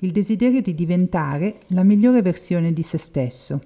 [0.00, 3.62] il desiderio di diventare la migliore versione di se stesso.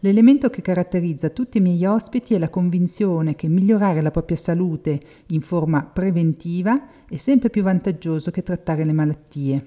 [0.00, 5.00] L'elemento che caratterizza tutti i miei ospiti è la convinzione che migliorare la propria salute
[5.28, 9.66] in forma preventiva è sempre più vantaggioso che trattare le malattie.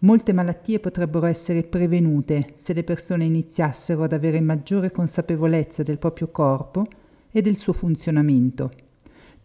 [0.00, 6.28] Molte malattie potrebbero essere prevenute se le persone iniziassero ad avere maggiore consapevolezza del proprio
[6.28, 6.86] corpo
[7.30, 8.70] e del suo funzionamento.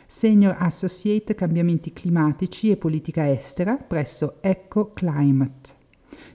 [0.07, 5.77] Senior Associate Cambiamenti Climatici e Politica Estera presso Eco Climate.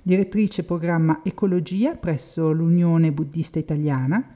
[0.01, 4.35] Direttrice programma Ecologia presso l'Unione Buddista Italiana.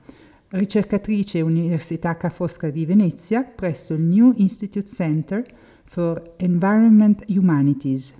[0.49, 5.45] Ricercatrice Università Ca' Fosca di Venezia presso il New Institute Center
[5.83, 8.17] for Environment Humanities.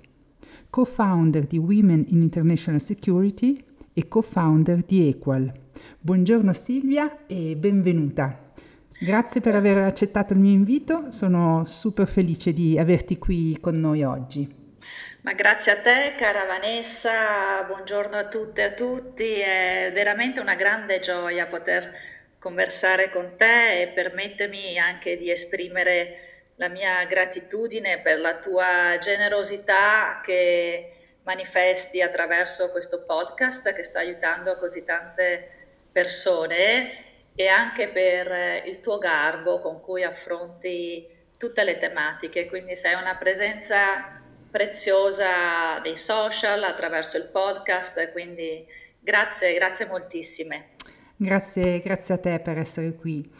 [0.70, 3.64] Co-founder di Women in International Security
[3.98, 5.52] e co-founder di Equal.
[5.98, 8.52] Buongiorno Silvia e benvenuta.
[8.96, 14.04] Grazie per aver accettato il mio invito, sono super felice di averti qui con noi
[14.04, 14.76] oggi.
[15.22, 20.54] Ma grazie a te cara Vanessa, buongiorno a tutte e a tutti, è veramente una
[20.54, 21.92] grande gioia poter
[22.38, 30.20] conversare con te e permettermi anche di esprimere la mia gratitudine per la tua generosità
[30.22, 30.92] che
[31.28, 35.50] manifesti attraverso questo podcast che sta aiutando così tante
[35.92, 41.06] persone e anche per il tuo garbo con cui affronti
[41.36, 48.66] tutte le tematiche, quindi sei una presenza preziosa dei social attraverso il podcast, quindi
[48.98, 50.70] grazie, grazie moltissime.
[51.14, 53.30] Grazie, grazie a te per essere qui.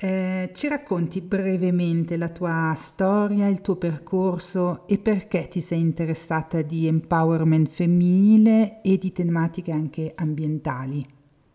[0.00, 6.62] Eh, ci racconti brevemente la tua storia, il tuo percorso e perché ti sei interessata
[6.62, 11.04] di empowerment femminile e di tematiche anche ambientali?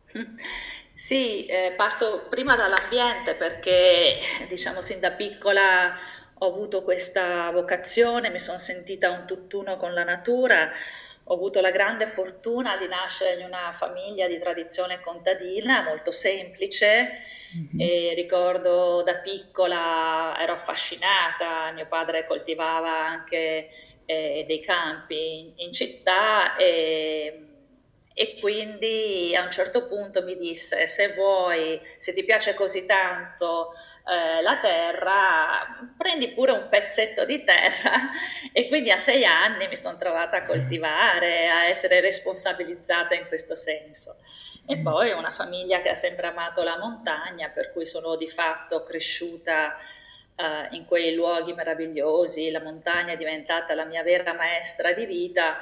[0.96, 5.92] Sì, eh, parto prima dall'ambiente perché diciamo sin da piccola
[6.36, 10.70] ho avuto questa vocazione, mi sono sentita un tutt'uno con la natura,
[11.24, 17.10] ho avuto la grande fortuna di nascere in una famiglia di tradizione contadina molto semplice
[17.56, 17.80] Mm-hmm.
[17.80, 23.70] E ricordo da piccola ero affascinata, mio padre coltivava anche
[24.06, 27.48] eh, dei campi in, in città e,
[28.14, 33.72] e, quindi a un certo punto mi disse se vuoi, se ti piace così tanto
[34.06, 38.10] eh, la terra, prendi pure un pezzetto di terra
[38.52, 43.56] e quindi a sei anni mi sono trovata a coltivare, a essere responsabilizzata in questo
[43.56, 44.18] senso.
[44.66, 44.84] E mm.
[44.84, 49.76] poi una famiglia che ha sempre amato la montagna, per cui sono di fatto cresciuta
[50.36, 55.60] uh, in quei luoghi meravigliosi, la montagna è diventata la mia vera maestra di vita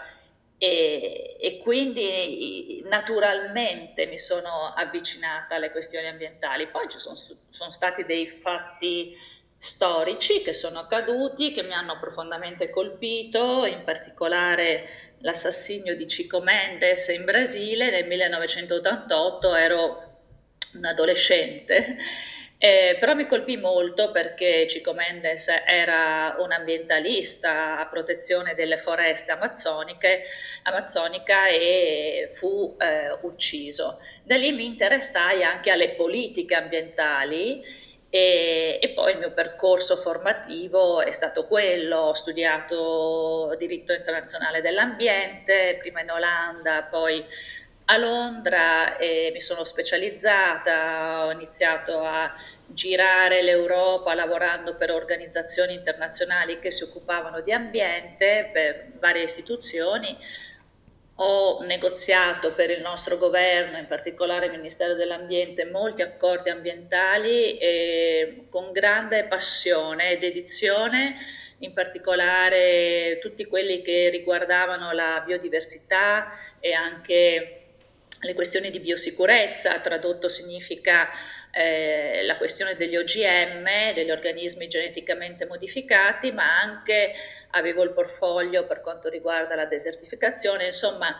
[0.63, 6.67] e, e, quindi naturalmente mi sono avvicinata alle questioni ambientali.
[6.67, 9.17] Poi ci sono, sono, stati dei fatti
[9.57, 17.07] storici che sono accaduti, che mi hanno profondamente colpito, in particolare l'assassinio di Chico Mendes
[17.09, 20.11] in Brasile nel 1988, ero
[20.73, 21.97] un adolescente.
[22.63, 29.31] Eh, però mi colpì molto perché Chico Mendes era un ambientalista a protezione delle foreste
[29.31, 30.21] amazzoniche,
[30.61, 33.97] amazzonica e fu eh, ucciso.
[34.23, 37.63] Da lì mi interessai anche alle politiche ambientali
[38.13, 45.77] e, e, poi il mio percorso formativo è stato quello, ho studiato diritto internazionale dell'ambiente,
[45.79, 47.25] prima in Olanda, poi
[47.85, 52.33] a Londra e mi sono specializzata, ho iniziato a
[52.65, 60.17] girare l'Europa lavorando per organizzazioni internazionali che si occupavano di ambiente per varie istituzioni.
[61.15, 68.45] Ho negoziato per il nostro governo, in particolare il Ministero dell'Ambiente, molti accordi ambientali e
[68.49, 71.15] con grande passione e dedizione,
[71.59, 76.29] in particolare tutti quelli che riguardavano la biodiversità
[76.59, 77.60] e anche
[78.21, 81.09] le questioni di biosicurezza, tradotto significa
[81.51, 87.13] eh, la questione degli OGM, degli organismi geneticamente modificati, ma anche
[87.51, 91.17] avevo il portfolio per quanto riguarda la desertificazione, insomma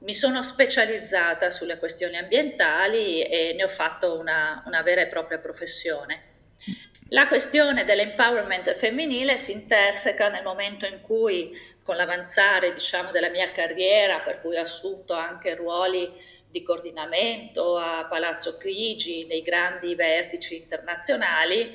[0.00, 5.38] mi sono specializzata sulle questioni ambientali e ne ho fatto una, una vera e propria
[5.38, 6.28] professione.
[7.12, 11.50] La questione dell'empowerment femminile si interseca nel momento in cui,
[11.82, 16.08] con l'avanzare diciamo, della mia carriera, per cui ho assunto anche ruoli
[16.50, 21.70] di coordinamento a Palazzo Chigi, nei grandi vertici internazionali,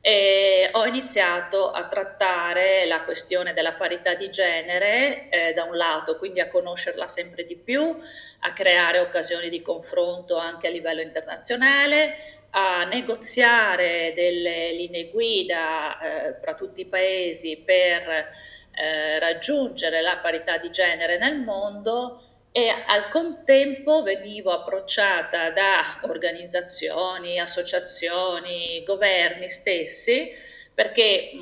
[0.00, 6.16] e ho iniziato a trattare la questione della parità di genere eh, da un lato,
[6.16, 7.96] quindi a conoscerla sempre di più,
[8.40, 12.14] a creare occasioni di confronto anche a livello internazionale,
[12.50, 18.28] a negoziare delle linee guida eh, tra tutti i paesi per
[18.76, 22.22] eh, raggiungere la parità di genere nel mondo
[22.56, 30.32] e al contempo venivo approcciata da organizzazioni, associazioni, governi stessi,
[30.72, 31.32] perché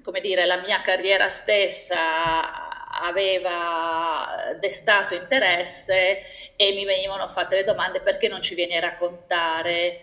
[0.00, 2.68] come dire, la mia carriera stessa
[3.02, 6.20] aveva destato interesse
[6.54, 10.00] e mi venivano fatte le domande perché non ci vieni a raccontare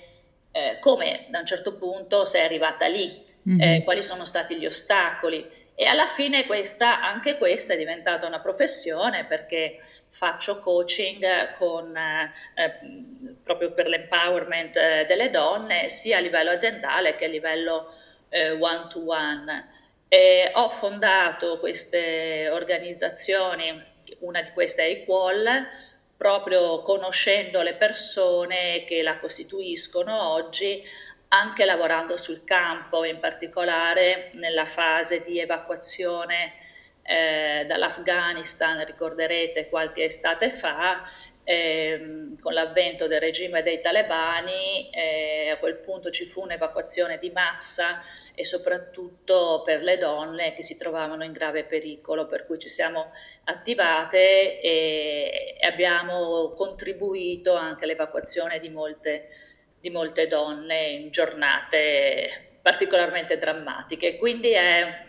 [0.51, 3.61] eh, come da un certo punto sei arrivata lì, mm-hmm.
[3.61, 5.49] eh, quali sono stati gli ostacoli.
[5.79, 9.79] E alla fine questa, anche questa è diventata una professione perché
[10.09, 17.25] faccio coaching con, eh, proprio per l'empowerment eh, delle donne sia a livello aziendale che
[17.25, 17.93] a livello
[18.29, 19.69] eh, one to one.
[20.07, 23.79] E ho fondato queste organizzazioni,
[24.21, 25.67] una di queste è Equal,
[26.17, 30.81] proprio conoscendo le persone che la costituiscono oggi,
[31.29, 36.53] anche lavorando sul campo, in particolare nella fase di evacuazione
[37.01, 41.03] eh, dall'Afghanistan, ricorderete qualche estate fa,
[41.43, 47.29] eh, con l'avvento del regime dei talebani, eh, a quel punto ci fu un'evacuazione di
[47.31, 48.01] massa
[48.35, 53.11] e soprattutto per le donne che si trovavano in grave pericolo, per cui ci siamo
[53.45, 59.46] attivate e abbiamo contribuito anche all'evacuazione di molte
[59.79, 64.17] di molte donne in giornate particolarmente drammatiche.
[64.17, 65.05] Quindi è,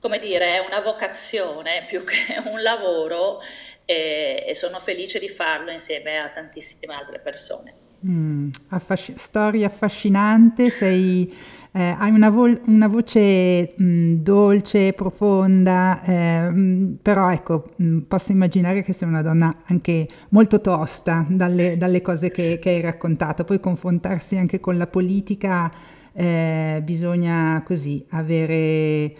[0.00, 3.40] come dire, è una vocazione più che un lavoro
[3.84, 7.74] e, e sono felice di farlo insieme a tantissime altre persone.
[8.06, 11.36] Mm, affasc- storia affascinante, sei
[11.72, 18.32] eh, hai una, vo- una voce mh, dolce, profonda, eh, mh, però ecco, mh, posso
[18.32, 23.44] immaginare che sei una donna anche molto tosta dalle, dalle cose che, che, hai raccontato.
[23.44, 25.70] Poi confrontarsi anche con la politica
[26.12, 29.14] eh, bisogna così avere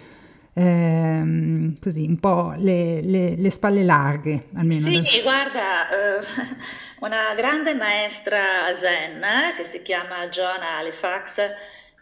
[0.52, 4.80] ehm, così un po' le, le, le, spalle larghe almeno.
[4.80, 5.22] Sì, da...
[5.22, 6.24] guarda, eh,
[7.00, 11.42] una grande maestra zen eh, che si chiama Joanna Halifax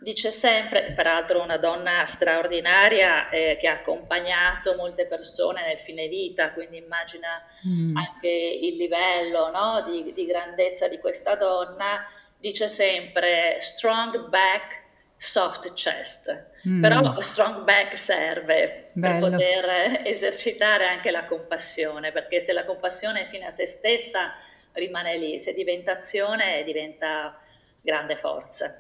[0.01, 6.53] dice sempre, peraltro una donna straordinaria eh, che ha accompagnato molte persone nel fine vita,
[6.53, 7.97] quindi immagina mm.
[7.97, 12.05] anche il livello no, di, di, grandezza di questa donna,
[12.39, 14.85] dice sempre strong back,
[15.17, 16.81] soft chest, mm.
[16.81, 19.21] però strong back serve Bello.
[19.21, 24.33] per poter esercitare anche la compassione, perché se la compassione è fine a se stessa
[24.73, 27.37] rimane lì, se diventa azione diventa
[27.83, 28.77] grande forza.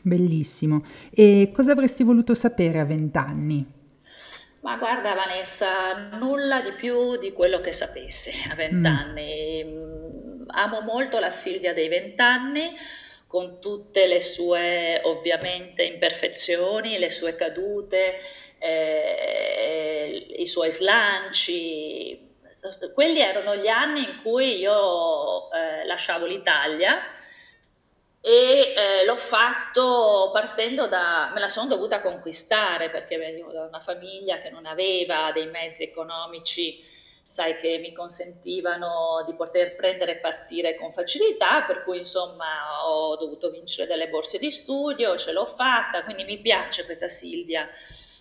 [0.00, 0.84] Bellissimo.
[1.10, 3.80] E cosa avresti voluto sapere a vent'anni?
[4.60, 9.64] Ma guarda Vanessa, nulla di più di quello che sapessi a vent'anni.
[9.64, 10.44] Mm.
[10.46, 12.76] Amo molto la Silvia dei vent'anni,
[13.26, 18.18] con tutte le sue ovviamente imperfezioni, le sue cadute,
[18.58, 22.30] eh, i suoi slanci.
[22.94, 27.00] Quelli erano gli anni in cui io eh, lasciavo l'Italia
[28.24, 33.80] e eh, l'ho fatto partendo da, me la sono dovuta conquistare perché venivo da una
[33.80, 36.80] famiglia che non aveva dei mezzi economici,
[37.26, 43.16] sai, che mi consentivano di poter prendere e partire con facilità, per cui insomma ho
[43.16, 47.68] dovuto vincere delle borse di studio, ce l'ho fatta, quindi mi piace questa Silvia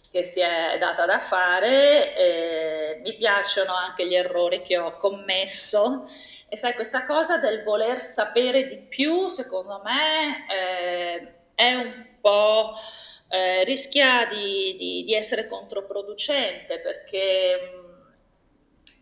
[0.09, 6.05] che si è data da fare, eh, mi piacciono anche gli errori che ho commesso
[6.53, 12.73] E sai, questa cosa del voler sapere di più, secondo me, eh, è un po'
[13.29, 17.57] eh, rischia di, di, di, essere controproducente perché,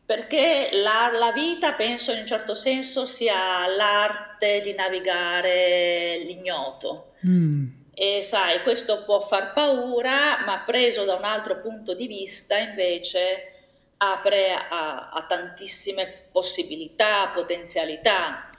[0.06, 7.14] perché la, la, vita, penso in un certo senso, sia l'arte di navigare l'ignoto.
[7.26, 7.68] Mm.
[7.96, 13.59] E sai, questo può far paura, ma preso da un altro punto di vista invece
[14.02, 18.50] apre a, a tantissime possibilità, potenzialità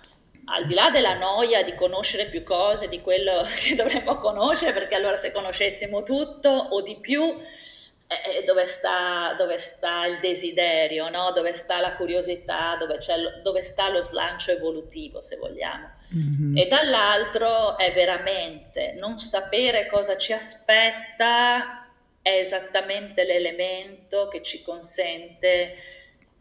[0.52, 4.94] al di là della noia di conoscere più cose di quello che dovremmo conoscere, perché
[4.94, 11.08] allora se conoscessimo tutto o di più, eh, eh dove, sta, dove, sta, il desiderio,
[11.08, 11.30] no?
[11.32, 12.98] dove sta la curiosità, dove,
[13.42, 15.90] dove, sta lo slancio evolutivo, se vogliamo.
[16.14, 16.56] Mm-hmm.
[16.56, 21.79] E dall'altro è veramente non sapere cosa ci aspetta
[22.22, 25.74] è esattamente l'elemento che ci consente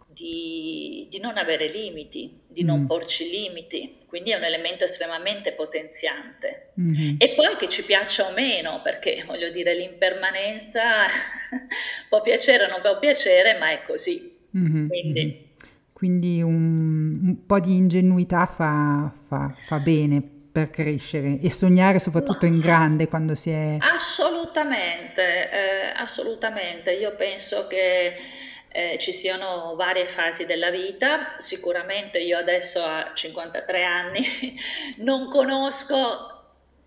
[0.08, 2.68] di, di non avere limiti, di mm.
[2.68, 6.72] non porci limiti, quindi è un elemento estremamente potenziante.
[6.80, 7.16] Mm-hmm.
[7.20, 11.06] E poi che ci piaccia o meno, perché voglio dire l'impermanenza
[12.10, 14.38] può piacere o non può piacere, ma è così.
[14.58, 14.88] Mm-hmm.
[14.88, 15.44] Quindi, mm-hmm.
[15.94, 22.48] quindi un, un, po' di ingenuità fa, fa, fa bene per crescere e sognare soprattutto
[22.48, 22.54] no.
[22.54, 23.78] in grande quando si è...
[23.80, 26.92] Assolutamente, eh, assolutamente.
[26.92, 28.18] Io penso che
[28.68, 31.36] eh, ci siano varie fasi della vita.
[31.38, 34.24] Sicuramente io adesso a 53 anni
[34.98, 36.39] non conosco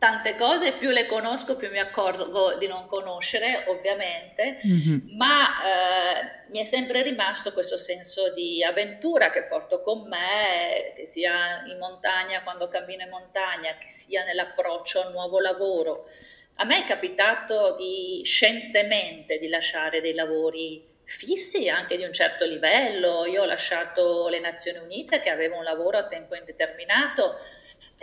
[0.02, 5.16] tante cose, più le conosco più mi accorgo di non conoscere, ovviamente, mm-hmm.
[5.16, 11.04] ma eh, mi è sempre rimasto questo senso di avventura che porto con me, che
[11.04, 16.08] sia in montagna quando cammino in montagna, che sia nell'approccio al nuovo lavoro.
[16.56, 22.44] A me è capitato di scientemente di lasciare dei lavori fissi anche di un certo
[22.44, 23.24] livello.
[23.26, 27.36] Io ho lasciato le Nazioni Unite che avevo un lavoro a tempo indeterminato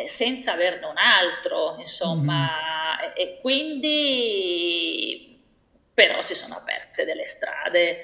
[0.07, 2.47] senza averne un altro, insomma,
[3.01, 3.11] mm-hmm.
[3.15, 5.27] e, e quindi
[5.99, 7.99] però si sono aperte delle strade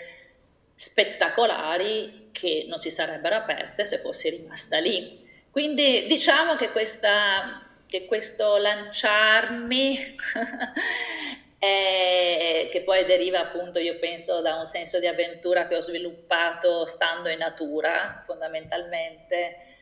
[0.76, 5.26] spettacolari che non si sarebbero aperte se fossi rimasta lì.
[5.50, 9.98] Quindi diciamo che, questa, che questo lanciarmi
[11.58, 16.86] eh, che poi deriva appunto, io penso, da un senso di avventura che ho sviluppato
[16.86, 19.75] stando in natura fondamentalmente,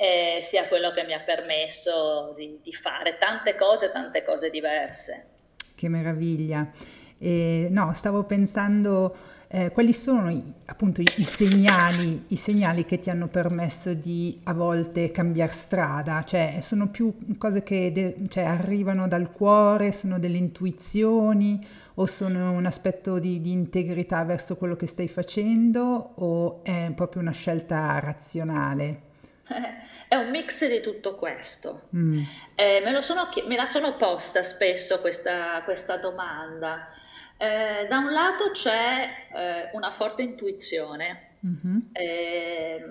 [0.00, 5.28] eh, sia quello che mi ha permesso di, di, fare tante cose, tante cose diverse.
[5.74, 6.70] Che meraviglia.
[7.18, 9.14] Eh, no, stavo pensando
[9.48, 14.54] eh, quali sono i, appunto i, segnali, i, segnali, che ti hanno permesso di a
[14.54, 16.22] volte cambiare strada?
[16.22, 21.62] Cioè, sono più cose che de- cioè, arrivano dal cuore, sono delle intuizioni
[21.96, 27.20] o sono un aspetto di, di, integrità verso quello che stai facendo o è proprio
[27.20, 29.08] una scelta razionale?
[30.10, 31.82] È un mix di tutto questo.
[31.94, 32.20] Mm.
[32.56, 36.88] Eh, me, sono, me, la sono posta spesso questa, questa domanda.
[37.36, 41.78] Eh, da un lato c'è eh, una forte intuizione, mm-hmm.
[41.92, 42.84] eh,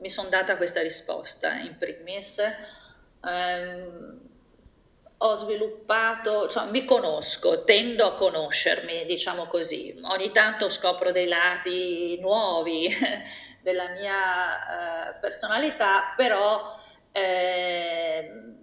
[0.00, 2.42] mi sono data questa risposta in primis,
[3.24, 4.18] ehm,
[5.18, 12.18] ho sviluppato, cioè, mi conosco, tendo a conoscermi, diciamo così, ogni tanto scopro dei lati
[12.20, 12.92] nuovi
[13.62, 16.64] della mia eh, personalità, però
[17.12, 18.60] ehm,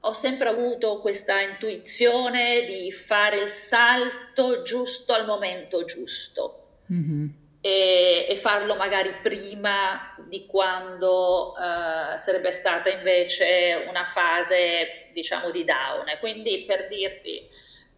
[0.00, 7.26] ho sempre avuto questa intuizione di fare il salto giusto al momento giusto mm-hmm.
[7.60, 15.64] e, e, farlo magari prima di quando uh, sarebbe stata invece una fase diciamo di
[15.64, 16.06] down.
[16.18, 17.46] Quindi per dirti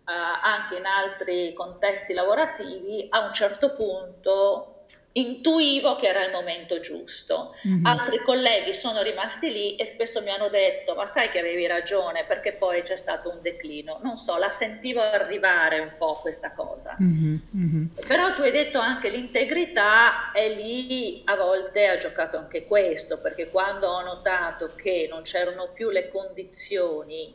[0.06, 0.10] uh,
[0.42, 4.71] anche in altri contesti lavorativi a un certo punto
[5.12, 7.54] intuivo che era il momento giusto.
[7.66, 7.84] Mm-hmm.
[7.84, 12.24] Altri colleghi sono rimasti lì e spesso mi hanno detto: Ma sai che avevi ragione,
[12.24, 13.98] perché poi c'è stato un declino.
[14.02, 16.96] Non so, la sentivo arrivare un po' questa cosa.
[17.00, 17.36] Mm-hmm.
[17.56, 17.84] Mm-hmm.
[18.06, 23.50] Però tu hai detto anche l'integrità, e lì a volte ha giocato anche questo, perché
[23.50, 27.34] quando ho notato che non c'erano più le condizioni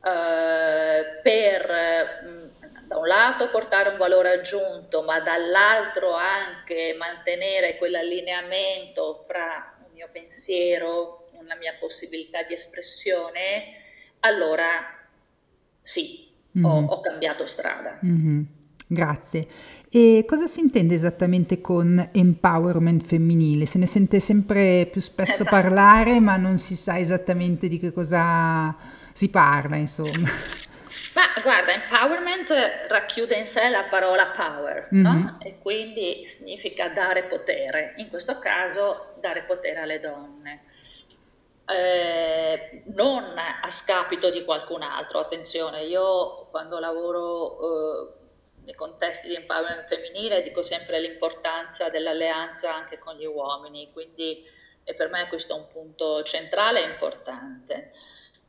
[0.00, 2.22] uh, per.
[2.24, 2.46] Mh, mm,
[2.88, 10.08] da un lato portare un valore aggiunto, ma dall'altro anche mantenere quell'allineamento fra un mio
[10.10, 13.74] pensiero, una mia possibilità di espressione,
[14.20, 14.66] allora
[15.82, 16.64] sì, mm-hmm.
[16.64, 18.00] ho, ho, cambiato strada.
[18.04, 18.42] Mm-hmm.
[18.86, 19.46] Grazie.
[19.90, 23.66] E cosa si intende esattamente con empowerment femminile?
[23.66, 25.50] Se ne sente sempre più spesso esatto.
[25.50, 28.74] parlare, ma non si sa esattamente di che cosa
[29.12, 30.28] si parla, insomma.
[31.18, 35.02] Ma guarda, empowerment racchiude in sé la parola power, mm-hmm.
[35.02, 35.38] no?
[35.42, 40.62] E quindi significa dare potere, in questo caso dare potere alle donne.
[41.66, 48.12] Eh, non a scapito di qualcun altro, attenzione, io quando lavoro eh,
[48.62, 54.44] nei contesti di empowerment femminile dico sempre l'importanza dell'alleanza anche con gli uomini, quindi
[54.96, 57.90] per me questo è un punto centrale e importante.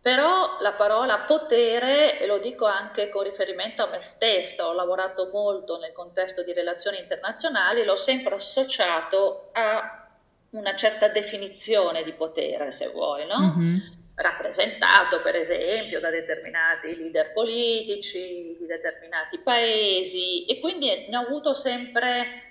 [0.02, 5.30] Però la parola potere, e lo dico anche con riferimento a me stessa, ho lavorato
[5.32, 10.08] molto nel contesto di relazioni internazionali, l'ho sempre associato a
[10.52, 13.40] una certa definizione di potere, se vuoi, no?
[13.40, 13.78] Mm-hmm.
[14.16, 21.54] Rappresentato per esempio da determinati leader politici, di determinati paesi, e quindi ne ho avuto
[21.54, 22.49] sempre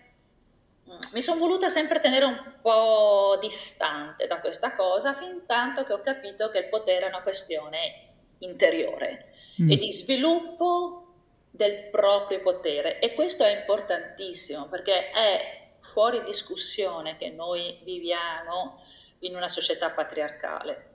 [1.12, 6.00] mi sono voluta sempre tenere un po' distante da questa cosa fin tanto che ho
[6.00, 8.06] capito che il potere è una questione
[8.38, 9.70] interiore mm.
[9.70, 11.04] e di sviluppo
[11.50, 18.82] del proprio potere e questo è importantissimo perché è fuori discussione che noi viviamo
[19.20, 20.86] in una società patriarcale.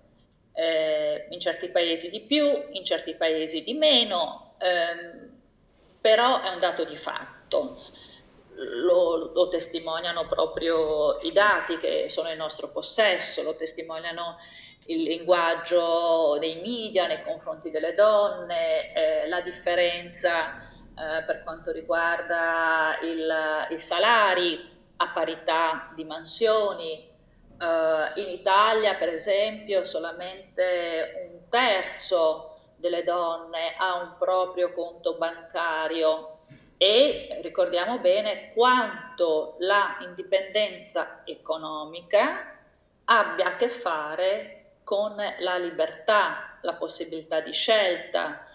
[0.55, 5.31] Eh, in certi paesi di più, in certi paesi di meno, ehm,
[5.99, 7.91] però è un dato di fatto
[8.55, 14.37] lo, lo, testimoniano proprio i dati che sono in nostro possesso, lo testimoniano
[14.87, 22.97] il linguaggio dei media nei confronti delle donne, eh, la differenza eh, per quanto riguarda
[23.01, 27.09] il, i salari a parità di mansioni.
[27.59, 36.32] Eh, in Italia, per esempio, solamente un terzo delle donne ha un proprio conto bancario
[36.83, 42.59] e ricordiamo bene quanto la indipendenza economica
[43.05, 48.45] abbia a che fare con la libertà, la possibilità di scelta,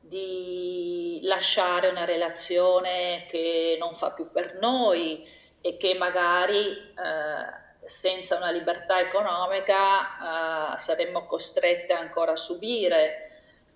[0.00, 5.28] di lasciare una relazione che non fa più per noi
[5.60, 13.23] e che magari eh, senza una libertà economica eh, saremmo costrette ancora a subire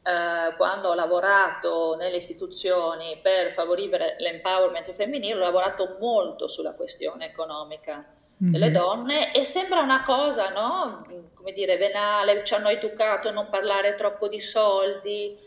[0.09, 7.27] eh, quando ho lavorato nelle istituzioni per favorire l'empowerment femminile, ho lavorato molto sulla questione
[7.27, 7.97] economica
[8.43, 8.51] mm-hmm.
[8.51, 11.07] delle donne e sembra una cosa, no?
[11.35, 15.39] Come dire, venale, ci hanno educato a non parlare troppo di soldi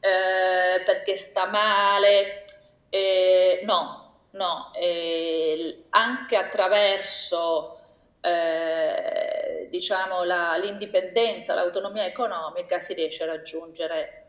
[0.00, 2.44] eh, perché sta male.
[2.88, 4.72] Eh, no, no,
[5.90, 7.78] anche attraverso
[9.48, 14.26] eh, diciamo la, l'indipendenza, l'autonomia economica si riesce a raggiungere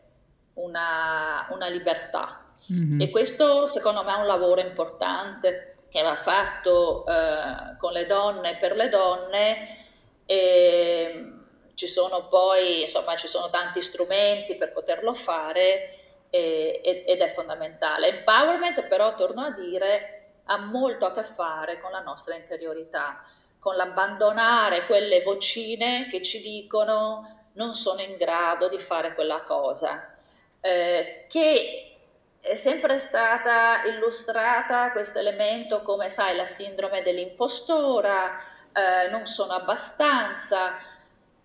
[0.54, 2.48] una, una libertà.
[2.72, 3.00] Mm-hmm.
[3.02, 8.56] E questo secondo me è un lavoro importante che va fatto eh, con le donne
[8.58, 9.76] per le donne
[10.24, 11.34] e
[11.74, 15.94] ci sono poi, insomma, ci sono tanti strumenti per poterlo fare
[16.30, 18.18] e, ed è fondamentale.
[18.18, 23.22] Empowerment però, torno a dire, ha molto a che fare con la nostra interiorità
[23.60, 30.16] con l'abbandonare quelle vocine che ci dicono non sono in grado di fare quella cosa,
[30.60, 31.98] eh, che
[32.40, 38.34] è sempre stata illustrata questo elemento come, sai, la sindrome dell'impostora,
[38.72, 40.78] eh, non sono abbastanza.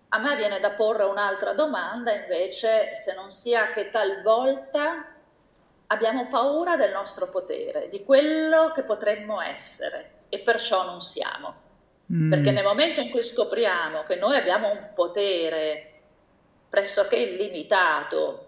[0.08, 5.12] A me viene da porre un'altra domanda invece, se non sia che talvolta
[5.88, 11.65] abbiamo paura del nostro potere, di quello che potremmo essere e perciò non siamo.
[12.12, 12.30] Mm.
[12.30, 15.92] Perché nel momento in cui scopriamo che noi abbiamo un potere
[16.68, 18.46] pressoché illimitato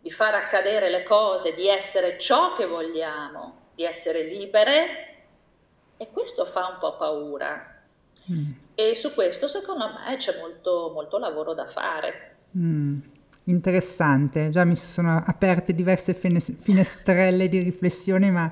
[0.00, 5.14] di far accadere le cose, di essere ciò che vogliamo, di essere libere,
[5.96, 7.82] e questo fa un po' paura.
[8.30, 8.50] Mm.
[8.74, 12.36] E su questo secondo me c'è molto, molto lavoro da fare.
[12.56, 13.00] Mm.
[13.44, 18.50] Interessante, già mi sono aperte diverse finestrelle di riflessione, ma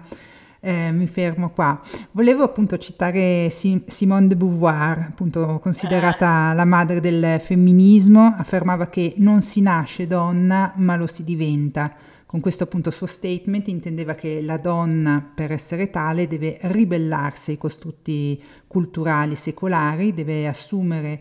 [0.65, 1.81] eh, mi fermo qua.
[2.13, 6.53] Volevo appunto citare Simone de Beauvoir, appunto considerata ah.
[6.53, 11.93] la madre del femminismo, affermava che non si nasce donna ma lo si diventa.
[12.25, 17.59] Con questo appunto suo statement intendeva che la donna per essere tale deve ribellarsi ai
[17.59, 21.21] costrutti culturali secolari, deve assumere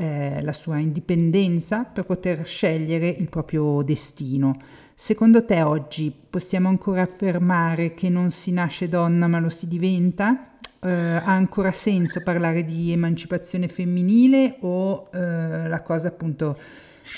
[0.00, 4.56] eh, la sua indipendenza per poter scegliere il proprio destino.
[4.94, 10.54] Secondo te oggi possiamo ancora affermare che non si nasce donna ma lo si diventa?
[10.82, 16.58] Eh, ha ancora senso parlare di emancipazione femminile o eh, la cosa appunto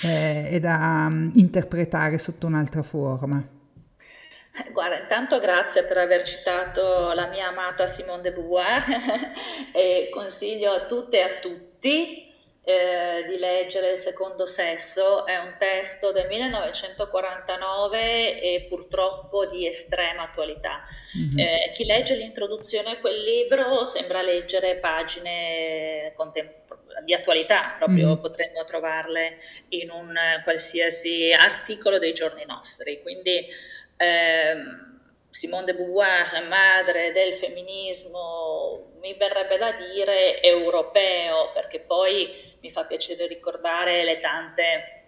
[0.02, 3.46] eh, è da um, interpretare sotto un'altra forma?
[4.72, 8.84] Guarda, intanto grazie per aver citato la mia amata Simone de Beauvoir
[9.72, 12.30] e consiglio a tutte e a tutti
[12.64, 20.22] eh, di leggere Il secondo sesso, è un testo del 1949 e purtroppo di estrema
[20.22, 20.80] attualità.
[21.18, 21.38] Mm-hmm.
[21.38, 26.60] Eh, chi legge l'introduzione a quel libro sembra leggere pagine contem-
[27.04, 28.20] di attualità, proprio mm-hmm.
[28.20, 29.38] potremmo trovarle
[29.70, 33.02] in un qualsiasi articolo dei giorni nostri.
[33.02, 33.44] Quindi
[33.96, 42.70] ehm, Simone de Beauvoir, madre del femminismo, mi verrebbe da dire europeo, perché poi mi
[42.70, 45.02] fa piacere ricordare le tante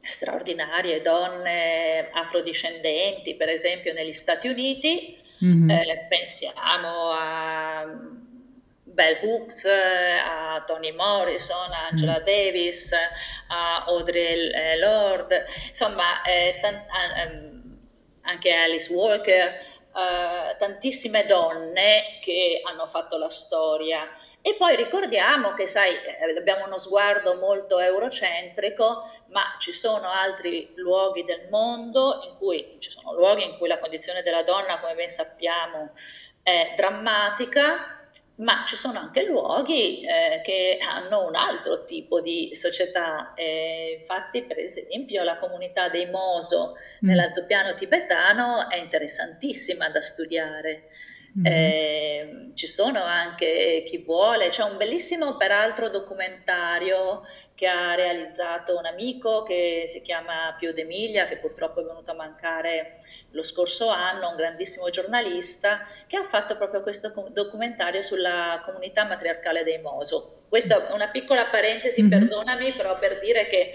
[0.00, 5.16] straordinarie donne afrodiscendenti, per esempio negli Stati Uniti.
[5.44, 5.70] Mm-hmm.
[5.70, 7.86] Eh, pensiamo a
[8.82, 12.24] Bell Hooks, a Toni Morrison, a Angela mm.
[12.24, 12.92] Davis,
[13.46, 16.84] a Audrey Lorde, insomma, eh, tan-
[17.16, 17.78] ehm,
[18.22, 19.76] anche Alice Walker.
[19.90, 24.08] Uh, tantissime donne che hanno fatto la storia
[24.48, 30.72] e poi ricordiamo che, sai, eh, abbiamo uno sguardo molto eurocentrico, ma ci sono altri
[30.76, 34.94] luoghi del mondo in cui ci sono luoghi in cui la condizione della donna, come
[34.94, 35.90] ben sappiamo,
[36.42, 37.92] è drammatica
[38.36, 43.34] ma ci sono anche luoghi eh, che hanno un altro tipo di società.
[43.34, 47.08] Eh, infatti, per esempio, la comunità dei Moso mm.
[47.08, 50.84] nell'altopiano tibetano è interessantissima da studiare.
[51.36, 51.52] Mm-hmm.
[51.52, 57.22] Eh, ci sono anche chi vuole, c'è un bellissimo peraltro documentario
[57.54, 62.14] che ha realizzato un amico che si chiama Pio D'Emilia, che purtroppo è venuto a
[62.14, 63.00] mancare
[63.32, 69.64] lo scorso anno, un grandissimo giornalista, che ha fatto proprio questo documentario sulla comunità matriarcale
[69.64, 70.44] dei Moso.
[70.48, 72.10] Questa è una piccola parentesi, mm-hmm.
[72.10, 73.74] perdonami, però per dire che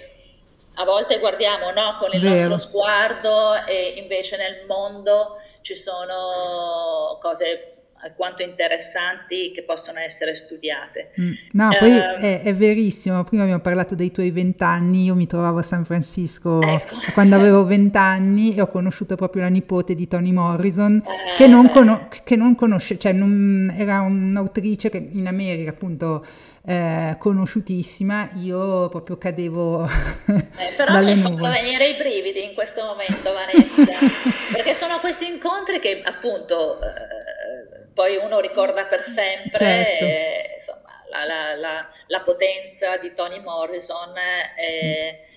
[0.75, 2.49] a volte guardiamo no, con il Vero.
[2.49, 11.11] nostro sguardo e invece nel mondo ci sono cose alquanto interessanti che possono essere studiate.
[11.19, 11.31] Mm.
[11.53, 15.59] No, uh, poi è, è, verissimo, prima abbiamo parlato dei tuoi vent'anni, io mi trovavo
[15.59, 16.95] a San Francisco ecco.
[17.13, 21.69] quando avevo vent'anni e ho conosciuto proprio la nipote di Toni Morrison eh, che, non
[21.69, 26.25] cono- che non conosce, cioè non, era un'autrice che in America appunto
[26.65, 29.83] eh, conosciutissima, io proprio cadevo
[30.27, 33.99] eh, però dalle mi venire i brividi in questo momento, Vanessa,
[34.53, 40.05] perché sono questi incontri che appunto eh, poi uno ricorda per sempre, certo.
[40.05, 44.13] e, insomma, la, la, la, la, potenza di Toni Morrison.
[44.13, 45.31] Sì.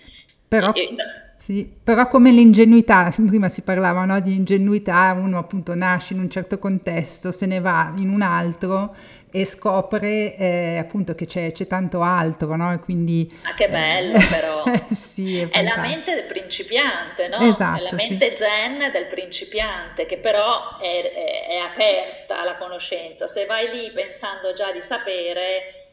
[0.47, 0.73] Però...
[0.73, 0.95] E,
[1.39, 6.29] sì, però come l'ingenuità, prima si parlava no, di ingenuità, uno appunto nasce in un
[6.29, 8.97] certo contesto, se ne va in un altro
[9.37, 12.73] e scopre eh, appunto che c'è, c'è, tanto altro, no?
[12.73, 14.65] E quindi, ah, che bello eh, però!
[14.91, 17.37] sì, è, è, la mente del principiante, no?
[17.41, 18.37] Esatto, è la mente sì.
[18.37, 23.27] zen del principiante che però è, è, è aperta alla conoscenza.
[23.27, 25.85] Se vai lì pensando già di sapere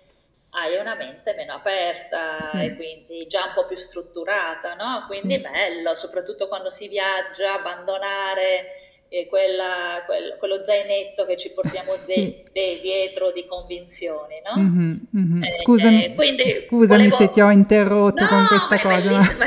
[0.51, 2.63] hai una mente meno aperta sì.
[2.63, 5.03] e quindi già un po' più strutturata, no?
[5.07, 5.41] Quindi sì.
[5.41, 12.45] bello, soprattutto quando si viaggia, abbandonare eh, quella, quel, quello zainetto che ci portiamo de,
[12.51, 14.59] de, dietro di convinzioni, no?
[14.59, 15.43] Mm-hmm, mm-hmm.
[15.43, 17.15] Eh, scusami, eh, scusami volevo...
[17.15, 19.11] se ti ho interrotto no, con questa cosa.
[19.11, 19.45] Ma...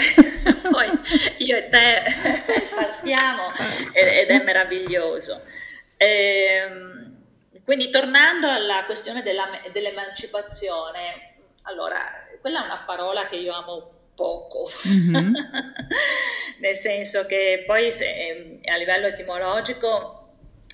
[0.71, 0.89] Poi
[1.39, 2.03] io e te
[2.77, 3.51] partiamo
[3.93, 5.43] ed è meraviglioso.
[5.97, 7.17] Ehm,
[7.65, 11.99] quindi tornando alla questione della, dell'emancipazione, allora,
[12.41, 15.35] quella è una parola che io amo poco, mm-hmm.
[16.59, 20.27] nel senso che poi se, ehm, a livello etimologico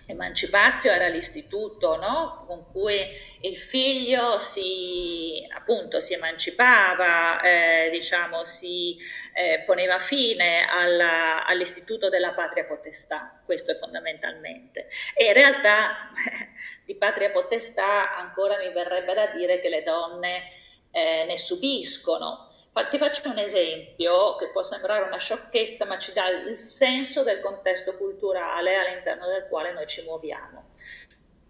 [0.07, 2.44] Emancipazio era l'istituto no?
[2.46, 3.09] con cui
[3.40, 8.96] il figlio si, appunto, si emancipava, eh, diciamo, si
[9.35, 14.88] eh, poneva fine alla, all'istituto della patria potestà, questo è fondamentalmente.
[15.14, 16.11] E in realtà
[16.85, 20.48] di patria potestà ancora mi verrebbe da dire che le donne
[20.90, 22.51] eh, ne subiscono
[22.88, 27.40] ti faccio un esempio che può sembrare una sciocchezza, ma ci dà il senso del
[27.40, 30.70] contesto culturale all'interno del quale noi ci muoviamo.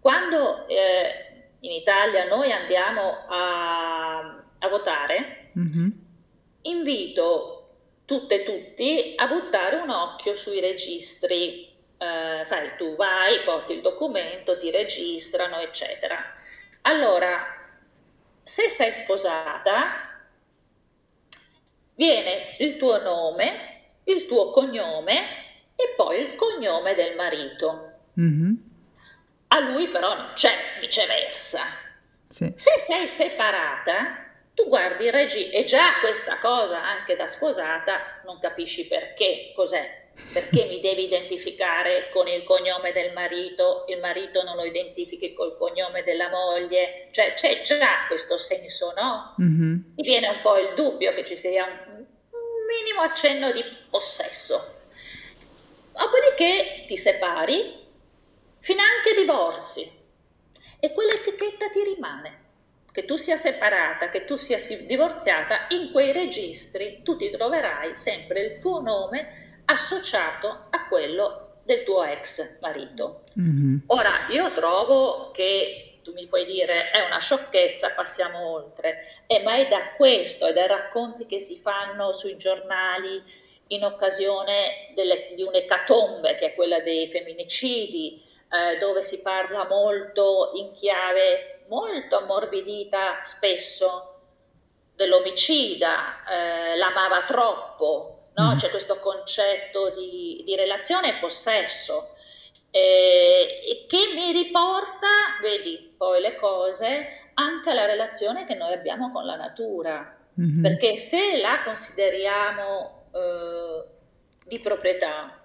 [0.01, 5.89] Quando eh, in Italia noi andiamo a, a votare, mm-hmm.
[6.63, 7.53] invito
[8.03, 11.73] tutte e tutti a buttare un occhio sui registri.
[11.97, 16.17] Eh, sai, tu vai, porti il documento, ti registrano, eccetera.
[16.81, 17.45] Allora,
[18.43, 20.12] se sei sposata,
[21.95, 25.41] viene il tuo nome, il tuo cognome
[25.75, 27.91] e poi il cognome del marito.
[28.19, 28.53] Mm-hmm.
[29.47, 31.61] A lui però non c'è viceversa.
[32.27, 32.51] Sì.
[32.55, 34.23] Se sei separata,
[34.55, 40.01] tu guardi il registro e già questa cosa anche da sposata non capisci perché, cos'è.
[40.31, 45.57] Perché mi devi identificare con il cognome del marito, il marito non lo identifichi col
[45.57, 47.07] cognome della moglie?
[47.09, 49.35] Cioè c'è già questo senso, no?
[49.41, 49.95] Mm-hmm.
[49.95, 51.82] Ti viene un po' il dubbio che ci sia un
[52.81, 54.81] minimo accenno di possesso.
[55.91, 57.81] Dopodiché ti separi,
[58.59, 59.89] finanche divorzi
[60.79, 62.41] e quell'etichetta ti rimane.
[62.91, 68.41] Che tu sia separata, che tu sia divorziata, in quei registri tu ti troverai sempre
[68.41, 73.23] il tuo nome associato a quello del tuo ex marito.
[73.39, 73.77] Mm-hmm.
[73.87, 79.55] Ora, io trovo che tu mi puoi dire è una sciocchezza, passiamo oltre, eh, ma
[79.55, 83.23] è da questo, è dai racconti che si fanno sui giornali
[83.67, 90.51] in occasione delle, di un'ecatombe che è quella dei femminicidi, eh, dove si parla molto
[90.53, 94.09] in chiave molto ammorbidita spesso
[94.95, 98.53] dell'omicida, eh, l'amava troppo, no?
[98.53, 98.57] mm.
[98.57, 102.13] c'è questo concetto di, di relazione e possesso
[102.75, 105.07] eh, che mi riporta,
[105.39, 110.63] vedi, poi le cose anche alla relazione che noi abbiamo con la natura, mm-hmm.
[110.63, 113.83] perché se la consideriamo eh,
[114.45, 115.39] di proprietà,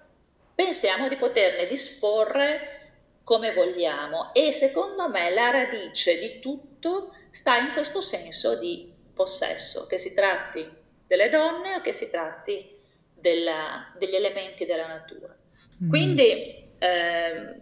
[0.55, 2.77] pensiamo di poterne disporre
[3.23, 9.85] come vogliamo e secondo me la radice di tutto sta in questo senso di possesso,
[9.85, 10.67] che si tratti
[11.05, 12.75] delle donne o che si tratti
[13.13, 15.37] della, degli elementi della natura.
[15.83, 15.89] Mm.
[15.89, 17.55] Quindi eh,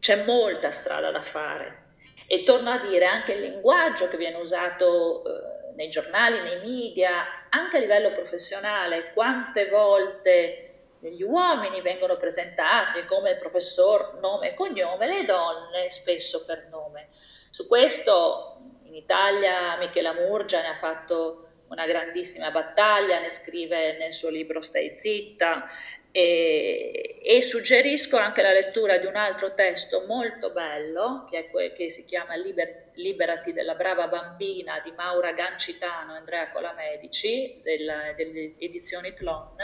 [0.00, 1.84] c'è molta strada da fare
[2.26, 7.48] e torno a dire anche il linguaggio che viene usato eh, nei giornali, nei media,
[7.50, 10.62] anche a livello professionale, quante volte
[10.98, 17.08] gli uomini vengono presentati come professor nome e cognome, le donne spesso per nome.
[17.50, 24.12] Su questo in Italia Michela Murgia ne ha fatto una grandissima battaglia, ne scrive nel
[24.12, 25.68] suo libro Stai zitta
[26.16, 31.90] e, e, suggerisco anche la lettura di un altro testo molto bello che, que- che
[31.90, 38.54] si chiama Liber- Liberati della brava bambina di Maura Gancitano e Andrea Colamedici della, delle
[38.56, 39.56] edizioni Tlon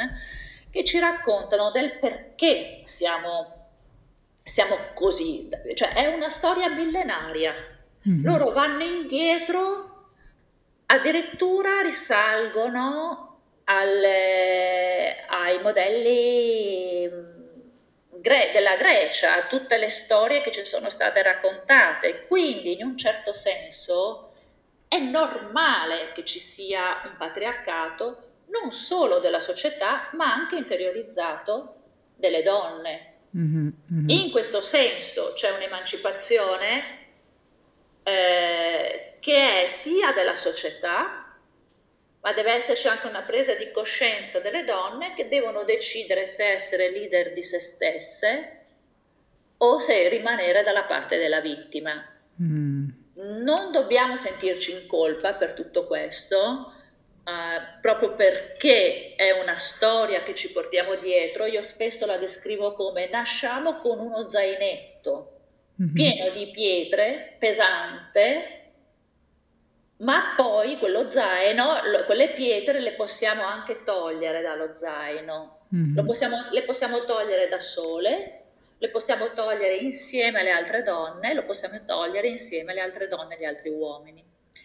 [0.68, 3.70] che ci raccontano del perché siamo,
[4.42, 7.54] siamo così, cioè è una storia millenaria.
[8.06, 8.24] Mm-hmm.
[8.26, 10.10] Loro vanno indietro,
[10.84, 13.32] addirittura risalgono
[13.76, 17.11] alle, ai modelli
[18.20, 22.26] gre- della Grecia, a tutte le storie che ci sono state raccontate.
[22.26, 24.30] Quindi, in un certo senso,
[24.88, 31.76] è normale che ci sia un patriarcato non solo della società, ma anche interiorizzato
[32.14, 33.11] delle donne.
[33.37, 34.08] Mm-hmm, mm-hmm.
[34.08, 36.98] In questo senso c'è un'emancipazione
[38.02, 41.21] eh, che è sia della società,
[42.22, 46.90] ma deve esserci anche una presa di coscienza delle donne che devono decidere se essere
[46.90, 48.61] leader di se stesse
[49.56, 51.92] o se rimanere dalla parte della vittima.
[52.40, 52.88] Mm.
[53.14, 56.76] Non dobbiamo sentirci in colpa per tutto questo,
[57.24, 63.08] Uh, proprio perché è una storia che ci portiamo dietro, io spesso la descrivo come
[63.11, 65.42] nasciamo con uno zainetto
[65.80, 65.94] mm-hmm.
[65.94, 68.62] pieno di pietre, pesante,
[70.02, 76.04] ma poi quello zaino, lo, quelle pietre le possiamo anche togliere dallo zaino, mm-hmm.
[76.04, 78.42] possiamo, le possiamo togliere da sole,
[78.78, 83.36] le possiamo togliere insieme alle altre donne, lo possiamo togliere insieme alle altre donne e
[83.36, 84.24] agli altri uomini.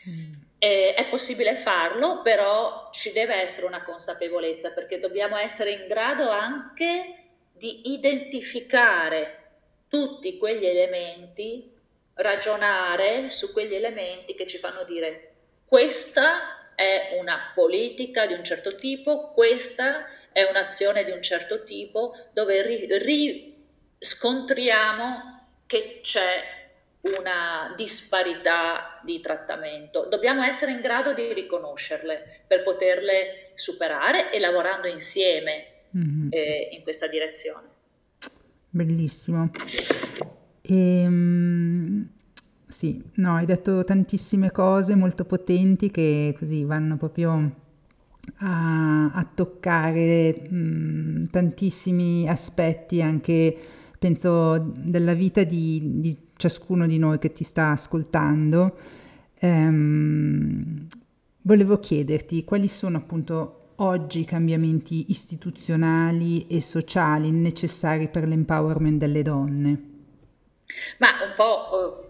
[0.10, 0.34] Mm.
[0.60, 6.32] Eh, è possibile farlo, però ci deve essere una consapevolezza perché dobbiamo essere in grado
[6.32, 9.52] anche di identificare
[9.88, 11.72] tutti quegli elementi,
[12.16, 15.27] ragionare su quegli elementi che ci fanno dire
[15.68, 22.16] questa è una politica di un certo tipo, questa è un'azione di un certo tipo,
[22.34, 22.62] dove
[24.00, 26.56] riscontriamo ri- che c'è
[27.02, 30.08] una disparità di trattamento.
[30.08, 36.28] Dobbiamo essere in grado di riconoscerle per poterle superare e lavorando insieme mm-hmm.
[36.32, 37.68] eh, in questa direzione.
[38.70, 39.52] Bellissimo.
[40.62, 40.74] E,
[41.06, 41.67] um,
[42.78, 47.52] sì, no, hai detto tantissime cose molto potenti che così vanno proprio
[48.36, 53.58] a, a toccare mh, mm, tantissimi aspetti anche
[53.98, 58.78] penso della vita di, di ciascuno di noi che ti sta ascoltando,
[59.40, 60.88] ehm,
[61.42, 69.24] volevo chiederti quali sono appunto oggi i cambiamenti istituzionali e sociali necessari per l'empowerment delle
[69.24, 69.82] donne?
[71.00, 72.07] Ma un po' uh,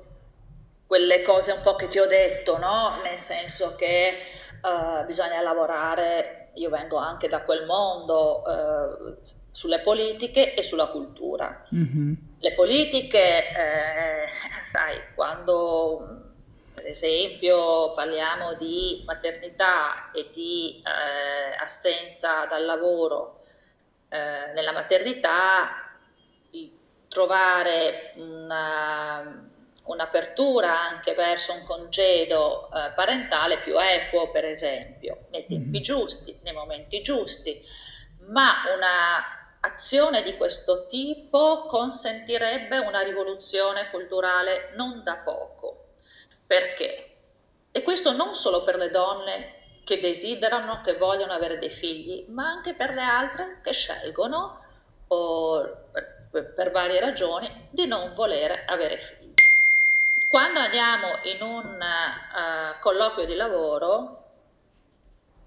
[0.87, 2.99] quelle cose un po' che ti ho detto, no?
[3.03, 4.17] Nel senso che
[4.61, 9.17] uh, bisogna lavorare, io vengo anche da quel mondo, uh,
[9.51, 11.65] sulle politiche e sulla cultura.
[11.75, 12.13] Mm-hmm.
[12.39, 14.27] Le politiche, eh,
[14.63, 16.25] sai, quando
[16.73, 23.39] per esempio parliamo di maternità e di eh, assenza dal lavoro
[24.09, 25.87] eh, nella maternità,
[27.07, 29.46] trovare una,
[29.87, 35.81] un'apertura anche verso un congedo eh, parentale più equo, per esempio, nei tempi mm-hmm.
[35.81, 37.61] giusti, nei momenti giusti,
[38.27, 45.93] ma una azione di questo tipo consentirebbe una rivoluzione culturale non da poco.
[46.45, 47.03] Perché?
[47.71, 52.47] E questo non solo per le donne che desiderano, che vogliono avere dei figli, ma
[52.47, 54.59] anche per le altre che scelgono,
[55.07, 59.33] o per, per varie ragioni, di non volere avere figli.
[60.27, 64.23] Quando andiamo in un uh, colloquio di lavoro,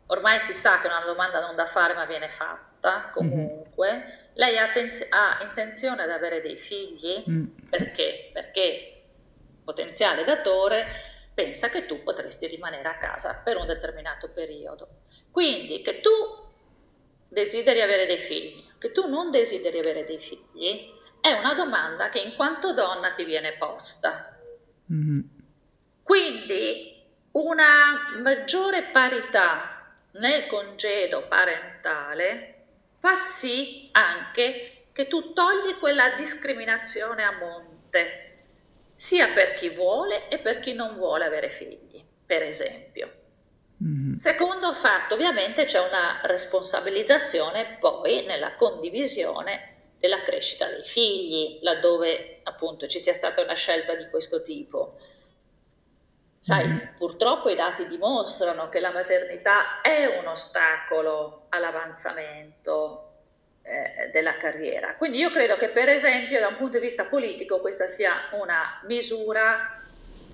[0.07, 3.13] ormai si sa che è una domanda non da fare ma viene fatta mhm.
[3.13, 4.09] comunque, mm-hmm.
[4.35, 7.47] lei ha, tenz- ha, intenzione di avere dei figli mm.
[7.69, 8.31] perché?
[8.33, 9.03] Perché
[9.63, 10.89] potenziale datore
[11.35, 14.89] pensa che tu potresti rimanere a casa per un determinato periodo.
[15.31, 16.11] Quindi che tu
[17.29, 20.91] desideri avere dei figli, che tu non desideri avere dei figli,
[21.21, 24.30] è una domanda che in quanto donna ti viene posta.
[24.93, 25.21] Mm-hmm.
[26.03, 32.65] Quindi una maggiore parità nel congedo parentale
[32.99, 38.39] fa sì anche che tu togli quella discriminazione a monte,
[38.95, 43.13] sia per chi vuole e per chi non vuole avere figli, per esempio.
[43.83, 44.17] Mm-hmm.
[44.17, 52.87] Secondo fatto, ovviamente c'è una responsabilizzazione poi nella condivisione della crescita dei figli, laddove appunto
[52.87, 54.99] ci sia stata una scelta di questo tipo.
[56.39, 56.97] Sai, mm-hmm.
[56.97, 63.11] purtroppo i dati dimostrano che la maternità è un ostacolo all'avanzamento
[63.63, 64.97] eh, della carriera.
[64.97, 68.81] Quindi io credo che per esempio da un punto di vista politico questa sia una
[68.85, 69.83] misura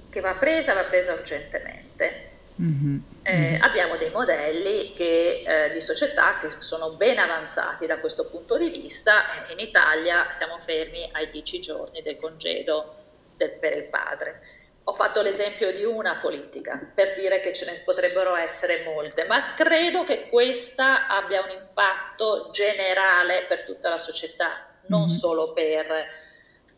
[0.09, 2.35] che va presa, va presa urgentemente.
[2.61, 2.99] Mm-hmm.
[3.23, 3.62] Eh, mm-hmm.
[3.62, 8.71] abbiamo dei modelli che, eh, di società che sono ben avanzati da questo punto di
[8.71, 9.25] vista.
[9.51, 12.95] In Italia siamo fermi ai 10 giorni del congedo
[13.37, 14.40] del, per il padre.
[14.85, 19.55] Ho fatto l'esempio di una politica per dire che ce ne potrebbero essere molte, ma
[19.55, 25.09] credo che questa abbia un impatto generale per tutta la società, non mm-hmm.
[25.09, 26.07] solo per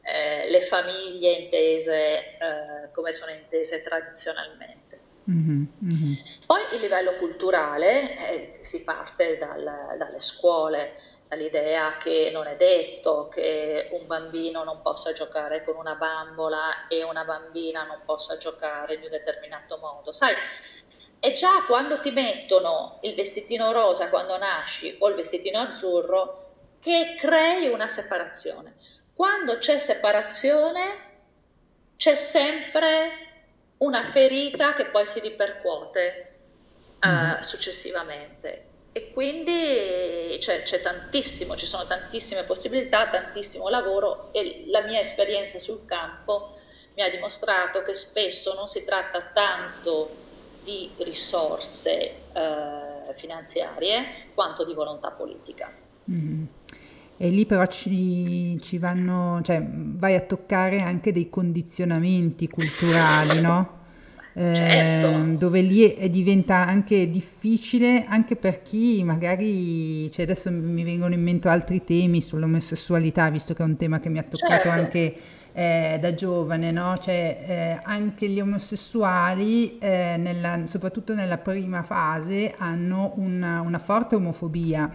[0.00, 4.77] eh, le famiglie intese eh, come sono intese tradizionalmente.
[5.30, 5.64] Mm-hmm.
[5.84, 6.12] Mm-hmm.
[6.46, 10.94] Poi il livello culturale eh, si parte dal, dalle scuole,
[11.28, 17.02] dall'idea che non è detto che un bambino non possa giocare con una bambola e
[17.04, 20.12] una bambina non possa giocare in un determinato modo.
[20.12, 20.34] Sai,
[21.20, 26.46] è già quando ti mettono il vestitino rosa quando nasci o il vestitino azzurro
[26.80, 28.76] che crei una separazione.
[29.12, 31.06] Quando c'è separazione
[31.96, 33.27] c'è sempre
[33.78, 36.32] una ferita che poi si ripercuote
[37.00, 44.82] uh, successivamente e quindi c'è, c'è, tantissimo, ci sono tantissime possibilità, tantissimo lavoro e la
[44.82, 46.56] mia esperienza sul campo
[46.94, 50.26] mi ha dimostrato che spesso non si tratta tanto
[50.64, 55.72] di risorse eh, finanziarie quanto di volontà politica.
[56.10, 56.44] Mm.
[57.20, 63.76] E lì però ci, ci vanno, cioè vai a toccare anche dei condizionamenti culturali, no?
[64.34, 65.06] certo.
[65.08, 71.12] Ehm, dove lì è, diventa anche difficile anche per chi magari, cioè adesso mi vengono
[71.12, 74.68] in mente altri temi sull'omosessualità, visto che è un tema che mi ha toccato certo.
[74.68, 75.16] anche
[75.58, 76.96] eh, da giovane, no?
[76.98, 84.14] cioè, eh, anche gli omosessuali, eh, nella, soprattutto nella prima fase, hanno una, una forte
[84.14, 84.88] omofobia,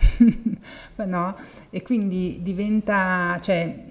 [1.03, 1.35] no?
[1.69, 3.83] e quindi diventa, cioè,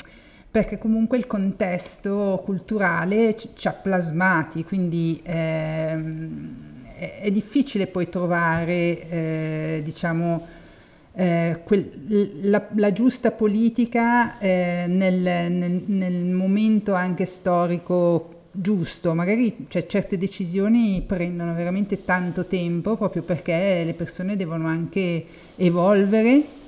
[0.50, 6.56] perché comunque il contesto culturale ci, ha plasmati, quindi ehm,
[6.96, 10.46] è, è, difficile poi trovare, eh, diciamo,
[11.14, 19.14] eh, quel, la, la, giusta politica eh, nel, nel, nel, momento anche storico giusto.
[19.14, 26.61] Magari cioè, certe decisioni prendono veramente tanto tempo proprio perché le persone devono anche evolvere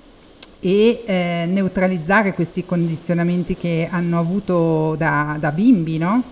[0.61, 6.23] e eh, neutralizzare questi condizionamenti che hanno avuto da, da bimbi, no?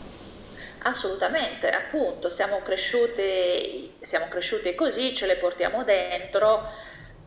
[0.85, 6.63] Assolutamente, appunto, siamo cresciuti, siamo cresciuti così, ce le portiamo dentro.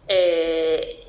[0.05, 1.05] E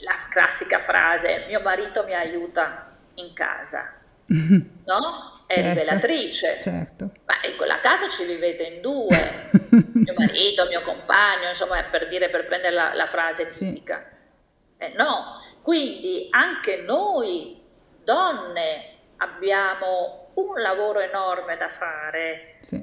[0.00, 3.94] la classica frase, mio marito mi aiuta in casa,
[4.26, 5.36] no?
[5.46, 6.58] È certo, rivelatrice.
[6.62, 7.10] Certo.
[7.24, 9.50] Ma in quella casa ci vivete in due,
[9.94, 14.06] mio marito, mio compagno, insomma, per dire, per prendere la, la frase tipica.
[14.76, 14.84] Sì.
[14.84, 17.60] Eh, no, Quindi anche noi
[18.04, 22.82] donne abbiamo un lavoro enorme da fare sì.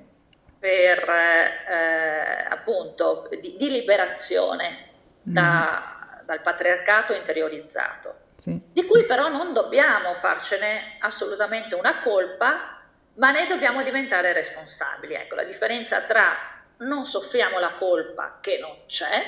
[0.59, 4.84] per eh, appunto di, di liberazione
[5.29, 5.33] mm.
[5.33, 8.59] da, dal patriarcato interiorizzato, sì.
[8.71, 12.81] di cui però non dobbiamo farcene assolutamente una colpa,
[13.15, 15.13] ma ne dobbiamo diventare responsabili.
[15.13, 16.33] Ecco, la differenza tra
[16.77, 19.23] non soffriamo la colpa che non c'è,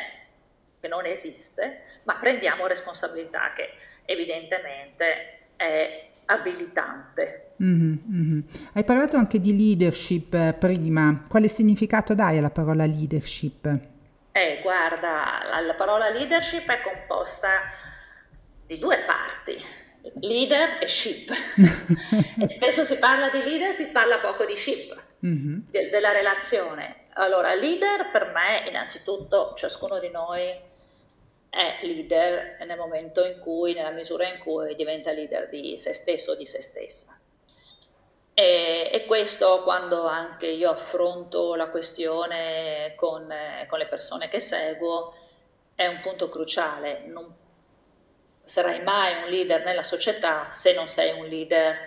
[0.80, 3.74] che non esiste, ma prendiamo responsabilità che
[4.06, 7.54] evidentemente è abilitante.
[7.62, 8.40] Mm-hmm, mm-hmm.
[8.74, 13.96] Hai parlato anche di leadership eh, prima, quale significato dai alla parola leadership?
[14.38, 17.72] Eh, guarda, la, la parola leadership è composta
[18.68, 19.60] di due parti,
[20.20, 21.32] leader e ship.
[22.40, 25.60] e spesso si parla di leader, si parla poco di ship, mm-hmm.
[25.72, 27.08] de- della relazione.
[27.14, 30.66] Allora, leader per me, innanzitutto, ciascuno di noi
[31.50, 36.34] è leader nel momento in cui, nella misura in cui diventa leader di se stesso
[36.34, 37.20] o di se stessa.
[38.40, 43.34] E, e questo quando anche io affronto la questione con,
[43.68, 45.12] con, le persone che seguo
[45.74, 47.06] è un punto cruciale.
[47.08, 47.36] Non
[48.44, 51.78] sarai mai un leader nella società se non sei un leader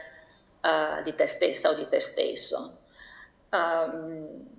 [0.60, 2.78] uh, di te stessa o di te stesso.
[3.52, 4.58] Um,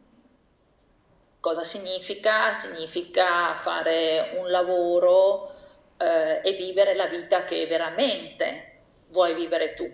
[1.42, 2.54] Cosa significa?
[2.54, 5.52] Significa fare un lavoro
[5.98, 9.92] eh, e vivere la vita che veramente vuoi vivere tu.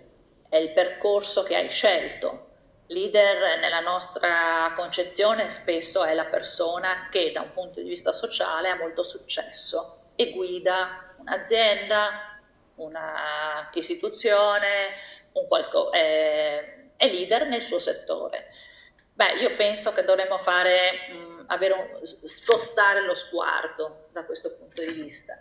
[0.48, 2.46] È il percorso che hai scelto.
[2.86, 8.70] Leader nella nostra concezione spesso è la persona che da un punto di vista sociale
[8.70, 12.40] ha molto successo e guida un'azienda,
[12.76, 14.94] una istituzione,
[15.32, 18.50] un qualco- è, è leader nel suo settore.
[19.12, 24.92] Beh, io penso che dovremmo fare mh, un, spostare lo sguardo da questo punto di
[24.92, 25.34] vista.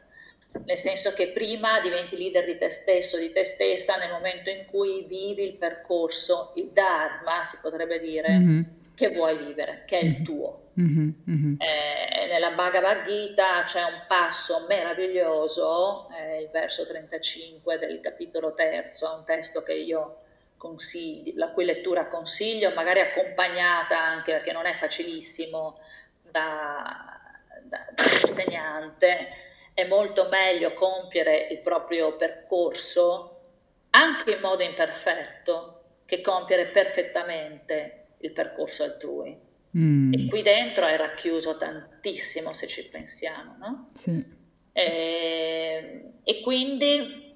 [0.65, 4.65] Nel senso che prima diventi leader di te stesso, di te stessa, nel momento in
[4.65, 8.61] cui vivi il percorso, il Dharma, si potrebbe dire, mm-hmm.
[8.95, 10.23] che vuoi vivere, che è il mm-hmm.
[10.23, 10.61] tuo.
[10.79, 11.09] Mm-hmm.
[11.29, 11.55] mm-hmm.
[11.57, 19.15] Eh, nella Bhagavad Gita c'è un passo meraviglioso, eh, il verso 35 del capitolo terzo,
[19.17, 20.21] un testo che io
[20.57, 25.79] consiglio, la cui lettura consiglio, magari accompagnata anche perché non è facilissimo
[26.21, 27.19] da,
[27.63, 29.29] da, da insegnante,
[29.77, 33.41] è molto meglio compiere il proprio percorso
[33.91, 39.37] anche in modo imperfetto che compiere perfettamente il percorso altrui.
[39.77, 40.13] Mm.
[40.13, 43.91] E qui dentro è racchiuso tantissimo se ci pensiamo, no?
[43.99, 44.25] Sì.
[44.71, 47.35] E, e, quindi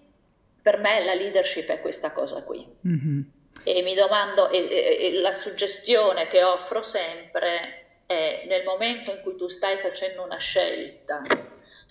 [0.64, 2.68] per me la leadership è questa cosa qui.
[2.88, 3.22] Mm-hmm.
[3.64, 9.36] E mi domando, e, e, la suggestione che offro sempre è nel momento in cui
[9.36, 11.22] tu stai facendo una scelta,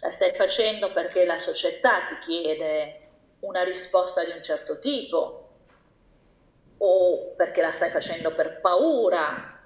[0.00, 3.08] la stai facendo perché la società ti chiede
[3.40, 5.48] una risposta di un certo tipo
[6.78, 9.58] o perché la stai facendo per paura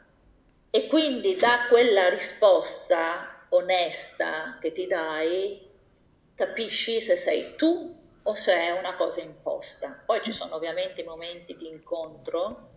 [0.71, 5.71] e quindi da quella risposta onesta che ti dai
[6.35, 10.03] capisci se sei tu o se è una cosa imposta.
[10.05, 12.71] Poi ci sono ovviamente i momenti di incontro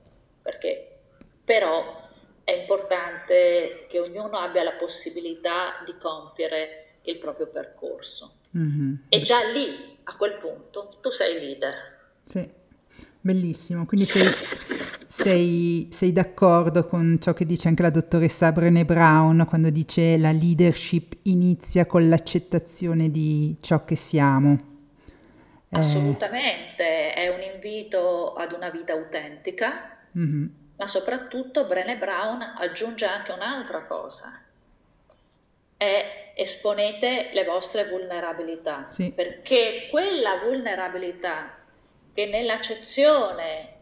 [0.44, 1.00] perché
[1.44, 2.06] però
[2.44, 8.36] è importante che ognuno abbia la possibilità di compiere il proprio percorso.
[8.58, 8.94] Mm-hmm.
[9.10, 11.76] E già lì, a quel punto, tu sei leader.
[12.24, 12.50] Sì,
[13.20, 13.86] bellissimo.
[13.86, 14.28] Quindi sei,
[15.08, 20.32] sei, sei d'accordo con ciò che dice anche la dottoressa Brené Brown quando dice la
[20.32, 24.76] leadership inizia con l'accettazione di ciò che siamo.
[25.70, 25.78] Eh.
[25.78, 29.98] Assolutamente, è un invito ad una vita autentica.
[30.18, 30.46] Mm-hmm
[30.78, 34.42] ma soprattutto Brené Brown aggiunge anche un'altra cosa.
[35.78, 39.12] È esponete le vostre vulnerabilità, sì.
[39.12, 41.56] perché quella vulnerabilità
[42.14, 43.76] che nell'accezione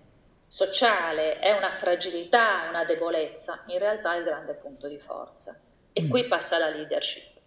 [0.47, 5.59] sociale è una fragilità, una debolezza, in realtà è il grande punto di forza.
[5.91, 6.09] E mm.
[6.09, 7.39] qui passa la leadership.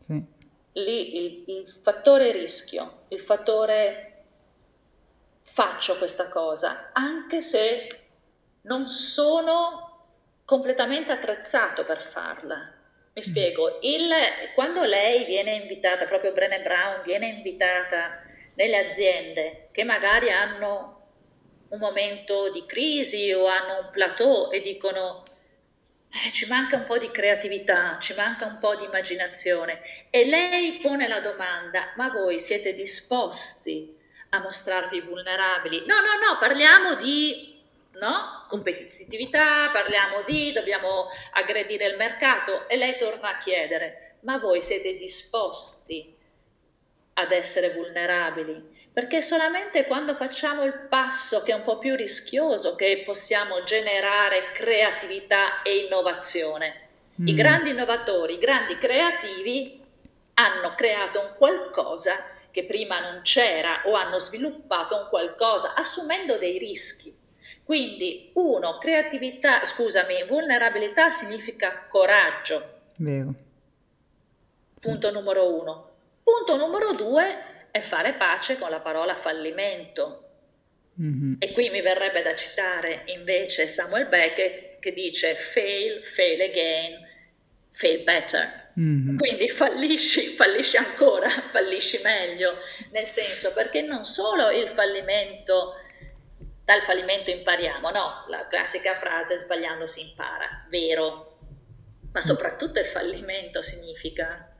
[0.00, 0.24] Sì.
[0.72, 4.24] Lì il, il fattore rischio, il fattore
[5.42, 7.86] faccio questa cosa, anche se
[8.62, 10.06] non sono
[10.44, 12.72] completamente attrezzato per farla.
[13.14, 13.30] Mi mm.
[13.30, 14.10] spiego, il,
[14.54, 18.22] quando lei viene invitata, proprio Brené Brown viene invitata
[18.54, 21.02] nelle aziende che magari hanno
[21.68, 25.22] un momento di crisi o hanno un plateau e dicono
[26.10, 30.78] eh, ci manca un po' di creatività, ci manca un po' di immaginazione e lei
[30.78, 33.96] pone la domanda, ma voi siete disposti
[34.30, 35.84] a mostrarvi vulnerabili?
[35.86, 37.53] No, no, no, parliamo di
[37.94, 38.46] no?
[38.48, 44.94] competitività, parliamo di dobbiamo aggredire il mercato e lei torna a chiedere, ma voi siete
[44.94, 46.16] disposti
[47.14, 52.74] ad essere vulnerabili, perché solamente quando facciamo il passo che è un po' più rischioso
[52.74, 56.88] che possiamo generare creatività e innovazione.
[57.20, 57.28] Mm.
[57.28, 59.80] I grandi innovatori, i grandi creativi
[60.34, 62.14] hanno creato un qualcosa
[62.50, 67.22] che prima non c'era o hanno sviluppato un qualcosa assumendo dei rischi.
[67.64, 72.80] Quindi, uno, creatività, scusami, vulnerabilità significa coraggio.
[72.96, 73.34] Vero.
[74.78, 75.12] Punto sì.
[75.14, 75.90] numero uno.
[76.22, 80.20] Punto numero due è fare pace con la parola fallimento.
[81.00, 81.34] Mm-hmm.
[81.38, 87.00] E qui mi verrebbe da citare invece Samuel Beckett che dice fail, fail again,
[87.72, 88.62] fail better.
[88.78, 89.16] Mm-hmm.
[89.16, 92.58] Quindi fallisci, fallisci ancora, fallisci meglio,
[92.92, 95.72] nel senso perché non solo il fallimento
[96.64, 101.38] dal fallimento impariamo, no, la classica frase sbagliando si impara, vero,
[102.10, 104.50] ma soprattutto il fallimento significa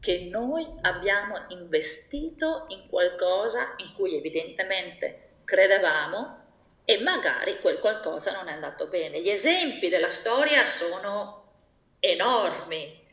[0.00, 6.46] che noi abbiamo investito in qualcosa in cui evidentemente credevamo
[6.84, 9.20] e magari quel qualcosa non è andato bene.
[9.20, 11.54] Gli esempi della storia sono
[11.98, 13.06] enormi.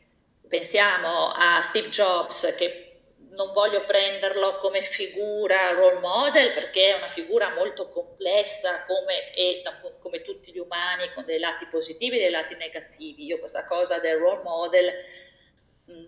[0.46, 2.85] Pensiamo a Steve Jobs che
[3.36, 9.62] non voglio prenderlo come figura role model perché è una figura molto complessa come, è,
[10.00, 13.26] come tutti gli umani con dei lati positivi e dei lati negativi.
[13.26, 14.92] Io questa cosa del role model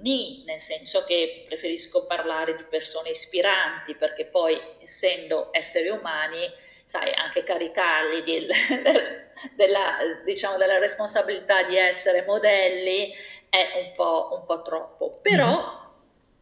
[0.01, 6.51] ni, nel senso che preferisco parlare di persone ispiranti perché poi essendo esseri umani
[6.85, 8.47] sai, anche caricarli di,
[9.55, 13.15] della, diciamo, della responsabilità di essere modelli
[13.51, 15.19] è un po', un po troppo.
[15.21, 15.88] Però mm-hmm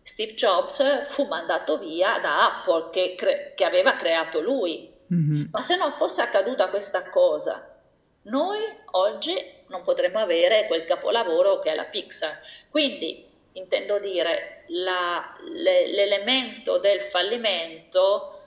[0.07, 4.89] Steve Jobs fu mandato via da Apple che, cre- che aveva creato lui.
[5.13, 5.47] Mm-hmm.
[5.51, 7.77] Ma se non fosse accaduta questa cosa,
[8.23, 8.61] noi
[8.93, 9.35] oggi
[9.67, 12.39] non potremmo avere quel capolavoro che è la Pixar.
[12.71, 18.41] Quindi intendo dire, la, le, l'elemento del fallimento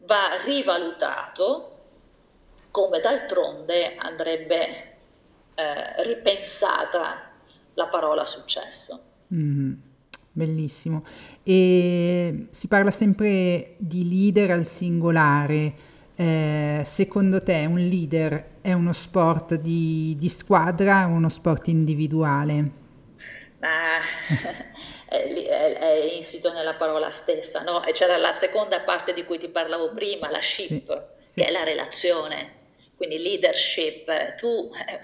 [0.00, 1.78] va rivalutato
[2.70, 4.98] come d'altronde andrebbe
[5.54, 7.32] eh, ripensata
[7.74, 9.00] la parola successo.
[9.32, 9.88] Mm-hmm.
[10.32, 11.04] Bellissimo.
[11.42, 15.88] E si parla sempre di leader al singolare.
[16.14, 22.70] Eh, secondo te un leader è uno sport di, di squadra o uno sport individuale?
[23.58, 23.98] Ma
[25.08, 27.84] è, è, insito nella parola stessa, no?
[27.84, 31.40] E c'era la seconda parte di cui ti parlavo prima, la ship, sì, sì.
[31.40, 32.58] che è la relazione.
[32.96, 35.00] Quindi leadership, tu eh,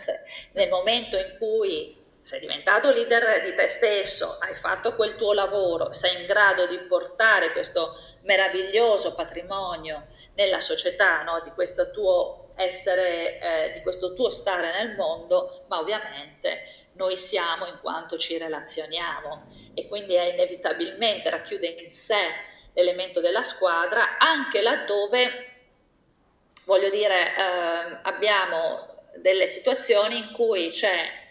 [0.53, 1.97] nel momento in cui
[2.27, 6.77] sei diventato leader di te stesso, hai fatto quel tuo lavoro, sei in grado di
[6.81, 11.41] portare questo meraviglioso patrimonio nella società, no?
[11.45, 16.65] di questo tuo essere, eh, di questo tuo stare nel mondo, ma ovviamente
[16.95, 22.19] noi siamo in quanto ci relazioniamo e quindi è inevitabilmente racchiude in sé
[22.75, 25.47] l'elemento della squadra, anche laddove,
[26.65, 31.26] voglio dire, eh, abbiamo delle situazioni in cui c'è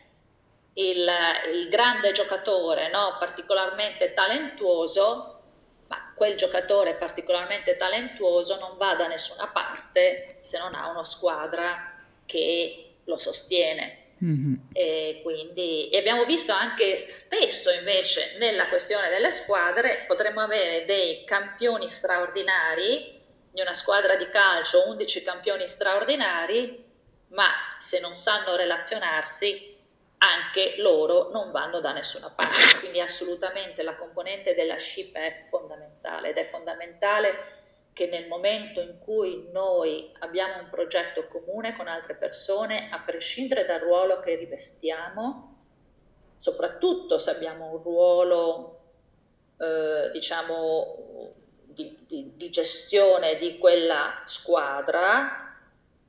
[0.77, 1.09] il,
[1.53, 3.15] il grande giocatore no?
[3.19, 5.41] particolarmente talentuoso,
[5.87, 11.93] ma quel giocatore particolarmente talentuoso non va da nessuna parte se non ha una squadra
[12.25, 14.03] che lo sostiene.
[14.23, 14.53] Mm-hmm.
[14.71, 21.25] E quindi e abbiamo visto anche spesso invece nella questione delle squadre potremmo avere dei
[21.25, 23.21] campioni straordinari
[23.51, 26.81] di una squadra di calcio 11 campioni straordinari
[27.31, 29.74] ma se non sanno relazionarsi
[30.17, 32.79] anche loro non vanno da nessuna parte.
[32.79, 37.63] Quindi assolutamente la componente della SHIP è fondamentale ed è fondamentale
[37.93, 43.63] che nel momento in cui noi abbiamo un progetto comune con altre persone, a prescindere
[43.63, 45.53] dal ruolo che rivestiamo,
[46.37, 48.79] soprattutto se abbiamo un ruolo,
[49.57, 55.44] eh, diciamo, di, di, di gestione di quella squadra,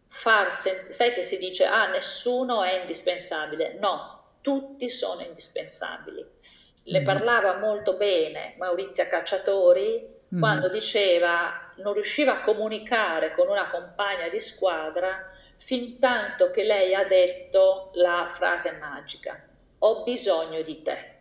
[0.08, 6.24] far sen- sai che si dice ah nessuno è indispensabile no tutti sono indispensabili
[6.88, 7.04] le mm.
[7.04, 10.38] parlava molto bene Maurizia Cacciatori mm.
[10.38, 15.26] quando diceva non riusciva a comunicare con una compagna di squadra
[15.56, 19.42] fin tanto che lei ha detto la frase magica
[19.78, 21.14] ho bisogno di te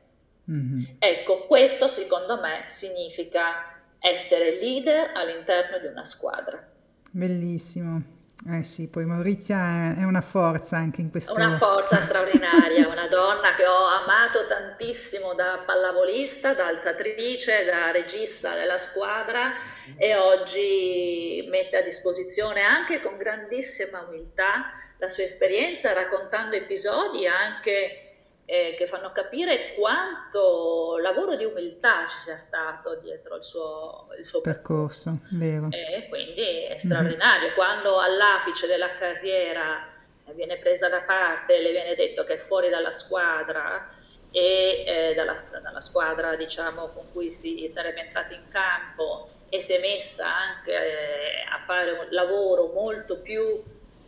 [0.49, 0.83] mm.
[0.99, 6.63] ecco questo secondo me significa essere leader all'interno di una squadra
[7.09, 8.14] bellissimo
[8.51, 11.33] eh sì, poi Maurizia è una forza anche in questo...
[11.33, 18.53] Una forza straordinaria, una donna che ho amato tantissimo da pallavolista, da alzatrice, da regista
[18.53, 19.51] della squadra
[19.97, 28.04] e oggi mette a disposizione anche con grandissima umiltà la sua esperienza raccontando episodi anche
[28.45, 34.25] eh, che fanno capire quanto lavoro di umiltà ci sia stato dietro il suo, il
[34.25, 35.19] suo percorso.
[35.31, 35.69] Vero.
[35.71, 37.47] E quindi è straordinario.
[37.47, 37.55] Mm-hmm.
[37.55, 39.93] Quando all'apice della carriera
[40.33, 43.87] viene presa da parte, le viene detto che è fuori dalla squadra
[44.31, 49.73] e eh, dalla, dalla, squadra diciamo, con cui si sarebbe entrati in campo e si
[49.73, 53.63] è messa anche eh, a fare un lavoro molto più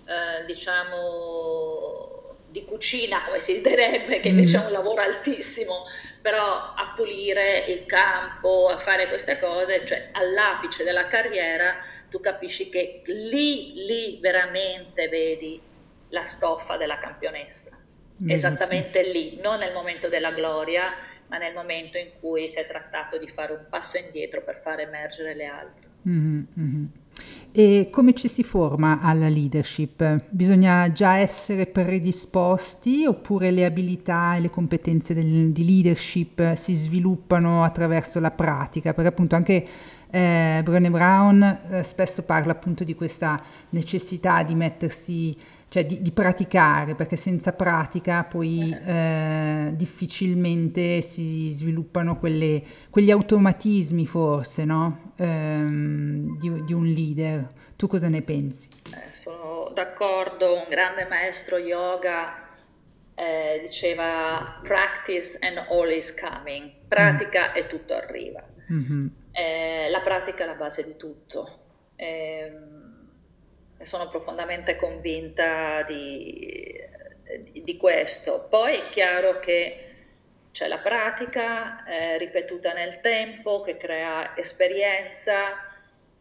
[0.06, 2.17] eh, diciamo
[2.50, 4.62] di cucina, come si direbbe, che invece mm.
[4.62, 5.86] è un lavoro altissimo,
[6.22, 11.78] però a pulire il campo, a fare queste cose, cioè all'apice della carriera,
[12.10, 15.62] tu capisci che lì, lì veramente vedi
[16.10, 17.78] la stoffa della campionessa.
[18.24, 19.12] Mm, Esattamente sì.
[19.12, 20.96] lì, non nel momento della gloria,
[21.28, 24.80] ma nel momento in cui si è trattato di fare un passo indietro per far
[24.80, 25.88] emergere le altre.
[26.08, 26.86] Mm-hmm.
[27.60, 30.26] E come ci si forma alla leadership?
[30.30, 37.64] Bisogna già essere predisposti oppure le abilità e le competenze del, di leadership si sviluppano
[37.64, 38.94] attraverso la pratica?
[38.94, 39.68] Perché appunto anche
[40.08, 43.42] eh, Brené Brown eh, spesso parla appunto di questa
[43.72, 45.36] necessità di mettersi
[45.70, 54.06] cioè di, di, praticare, perché senza pratica poi eh, difficilmente si sviluppano quelle, quegli automatismi
[54.06, 55.14] forse, no?
[55.18, 57.52] ehm, di, di, un leader.
[57.76, 58.70] Tu cosa ne pensi?
[58.94, 62.48] Eh, sono d'accordo, un grande maestro yoga
[63.14, 67.58] eh, diceva practice and all is coming, pratica mm.
[67.58, 68.42] e tutto arriva.
[68.72, 69.08] Mm-hmm.
[69.90, 71.66] la pratica è la base di tutto.
[71.96, 72.77] Eh,
[73.82, 76.80] sono profondamente convinta di,
[77.52, 78.48] di, questo.
[78.50, 79.84] Poi è chiaro che
[80.52, 85.64] c'è la pratica eh, ripetuta nel tempo che crea esperienza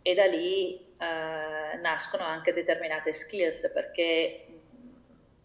[0.03, 4.47] e da lì eh, nascono anche determinate skills perché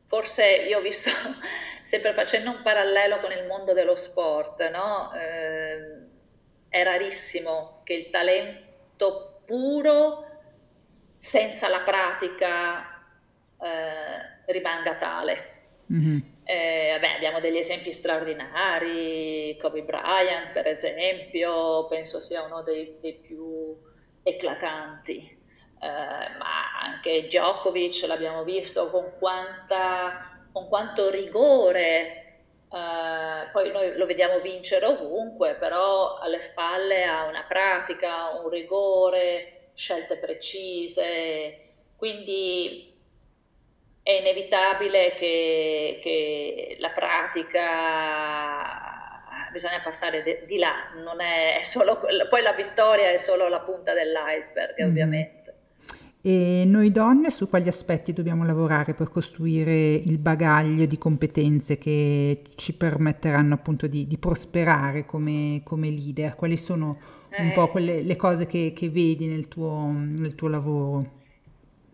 [0.07, 1.09] forse io ho visto,
[1.83, 5.13] sempre facendo un parallelo con il mondo dello sport, no?
[5.13, 6.09] eh,
[6.67, 10.30] è rarissimo che il talento puro
[11.21, 12.99] senza la pratica
[13.61, 15.59] eh, rimanga tale.
[15.93, 16.19] Mm-hmm.
[16.43, 23.13] Eh, vabbè, abbiamo degli esempi straordinari, Kobe Bryant per esempio, penso sia uno dei, dei
[23.13, 23.77] più
[24.23, 25.19] eclatanti,
[25.79, 25.87] eh,
[26.39, 34.39] ma anche Djokovic l'abbiamo visto con, quanta, con quanto rigore, eh, poi noi lo vediamo
[34.39, 41.59] vincere ovunque, però alle spalle ha una pratica, un rigore, scelte precise,
[41.95, 42.93] quindi
[44.03, 48.29] è inevitabile che, che la pratica
[49.51, 53.61] bisogna passare de, di là, non è, è solo, poi la vittoria è solo la
[53.61, 54.87] punta dell'iceberg mm.
[54.87, 55.39] ovviamente.
[56.21, 62.43] E noi donne su quali aspetti dobbiamo lavorare per costruire il bagaglio di competenze che
[62.55, 66.35] ci permetteranno appunto di, di prosperare come, come leader?
[66.35, 70.47] Quali sono un eh, po' quelle, le cose che, che vedi nel tuo, nel tuo
[70.47, 71.19] lavoro?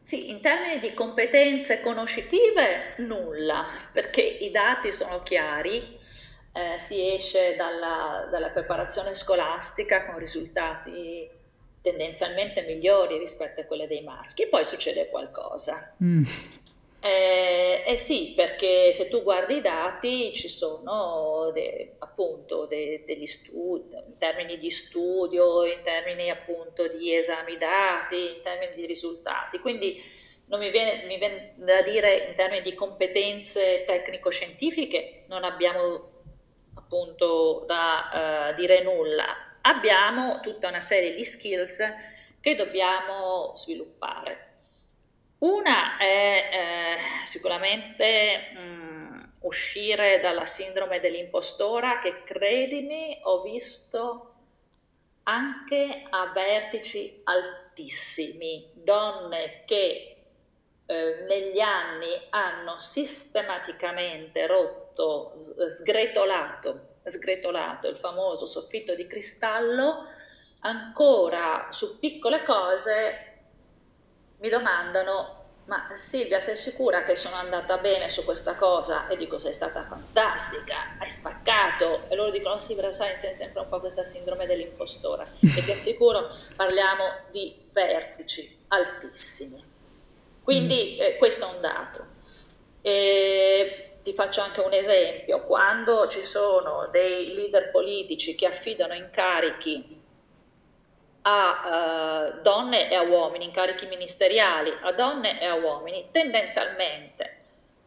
[0.04, 5.98] Sì, in termini di competenze conoscitive nulla, perché i dati sono chiari,
[6.54, 11.30] eh, si esce dalla, dalla, preparazione scolastica con risultati
[11.82, 15.96] tendenzialmente migliori rispetto a quelle dei maschi e poi succede qualcosa.
[16.02, 16.24] Mm.
[17.00, 23.28] Eh, eh, sì, perché se tu guardi i dati ci sono de, appunto de, degli
[23.28, 29.60] studi, in termini di studio, in termini appunto di esami dati, in termini di risultati.
[29.60, 30.02] Quindi
[30.48, 36.16] non mi viene, mi viene da dire in termini di competenze tecnico-scientifiche, non abbiamo
[36.76, 39.58] appunto da uh, dire nulla.
[39.62, 41.82] Abbiamo tutta una serie di skills
[42.40, 44.47] che dobbiamo sviluppare.
[45.40, 54.34] Una è eh, sicuramente mh, mm, uscire dalla sindrome dell'impostora che credimi ho visto
[55.24, 60.16] anche a vertici altissimi, donne che
[60.88, 70.06] eh, negli anni hanno sistematicamente rotto, sgretolato, sgretolato il famoso soffitto di cristallo,
[70.62, 73.27] ancora su piccole cose
[74.40, 79.08] mi domandano ma Silvia sei sicura che sono andata bene su questa cosa?
[79.10, 82.06] E dico sei stata fantastica, hai spaccato.
[82.08, 85.72] E loro dicono sì però sai c'è sempre un po' questa sindrome dell'impostore e ti
[85.72, 89.62] assicuro parliamo di vertici altissimi.
[90.42, 91.02] Quindi mm.
[91.02, 92.06] eh, questo è un dato.
[92.82, 95.44] E ti faccio anche un esempio.
[95.44, 99.97] Quando ci sono dei leader politici che affidano incarichi
[101.30, 107.38] a uh, donne e a uomini, incarichi ministeriali, a donne e a uomini, tendenzialmente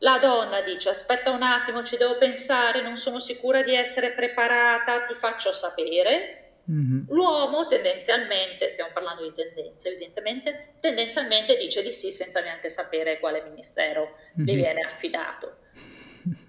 [0.02, 5.02] la donna dice aspetta un attimo, ci devo pensare, non sono sicura di essere preparata,
[5.02, 6.36] ti faccio sapere.
[6.70, 7.08] Mm-hmm.
[7.08, 13.42] L'uomo tendenzialmente, stiamo parlando di tendenze evidentemente, tendenzialmente dice di sì senza neanche sapere quale
[13.42, 14.48] ministero mm-hmm.
[14.48, 15.56] gli viene affidato.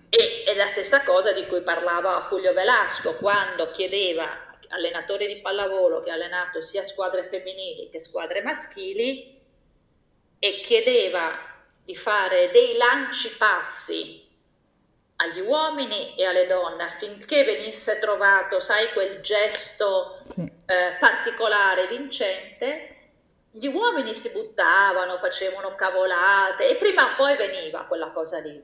[0.10, 6.02] E è la stessa cosa di cui parlava Julio Velasco quando chiedeva allenatori di pallavolo
[6.02, 9.40] che ha allenato sia squadre femminili che squadre maschili
[10.40, 11.38] e chiedeva
[11.84, 14.30] di fare dei lanci pazzi
[15.18, 20.42] agli uomini e alle donne affinché venisse trovato, sai, quel gesto sì.
[20.66, 22.98] eh, particolare, vincente,
[23.52, 28.62] gli uomini si buttavano, facevano cavolate e prima o poi veniva quella cosa lì.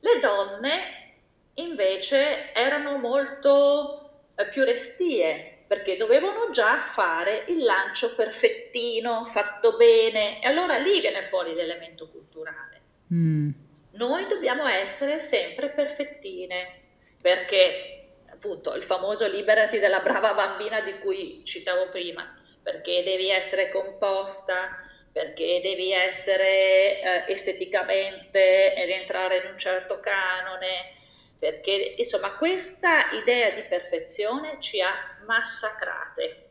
[0.00, 1.16] Le donne
[1.54, 4.07] invece erano molto
[4.46, 11.22] più restie perché dovevano già fare il lancio perfettino, fatto bene e allora lì viene
[11.22, 12.80] fuori l'elemento culturale.
[13.12, 13.50] Mm.
[13.92, 16.80] Noi dobbiamo essere sempre perfettine,
[17.20, 23.70] perché appunto il famoso liberati dalla brava bambina di cui citavo prima, perché devi essere
[23.70, 30.94] composta, perché devi essere eh, esteticamente rientrare in un certo canone,
[31.38, 34.92] perché insomma questa idea di perfezione ci ha
[35.24, 36.50] massacrate,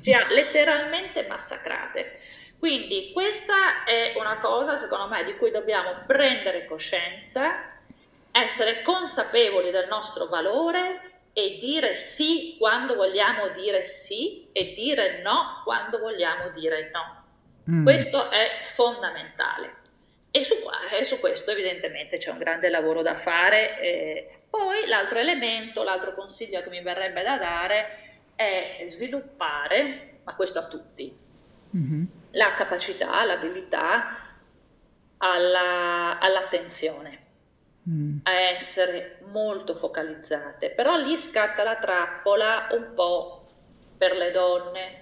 [0.00, 2.20] ci ha letteralmente massacrate.
[2.58, 7.80] Quindi questa è una cosa, secondo me, di cui dobbiamo prendere coscienza,
[8.30, 15.62] essere consapevoli del nostro valore e dire sì quando vogliamo dire sì e dire no
[15.64, 17.24] quando vogliamo dire no.
[17.70, 17.84] Mm.
[17.84, 19.80] Questo è fondamentale.
[20.32, 20.54] E su,
[20.98, 23.80] e su, questo evidentemente c'è un grande lavoro da fare.
[23.80, 27.98] Eh, poi l'altro elemento, l'altro consiglio che mi verrebbe da dare
[28.34, 31.16] è sviluppare, ma questo a tutti,
[31.76, 34.16] mm-hmm la capacità, l'abilità
[35.18, 37.26] alla, all'attenzione,
[37.88, 38.18] mm.
[38.24, 40.70] a essere molto focalizzate.
[40.70, 43.46] Però lì scatta la trappola un po'
[43.96, 45.00] per le donne.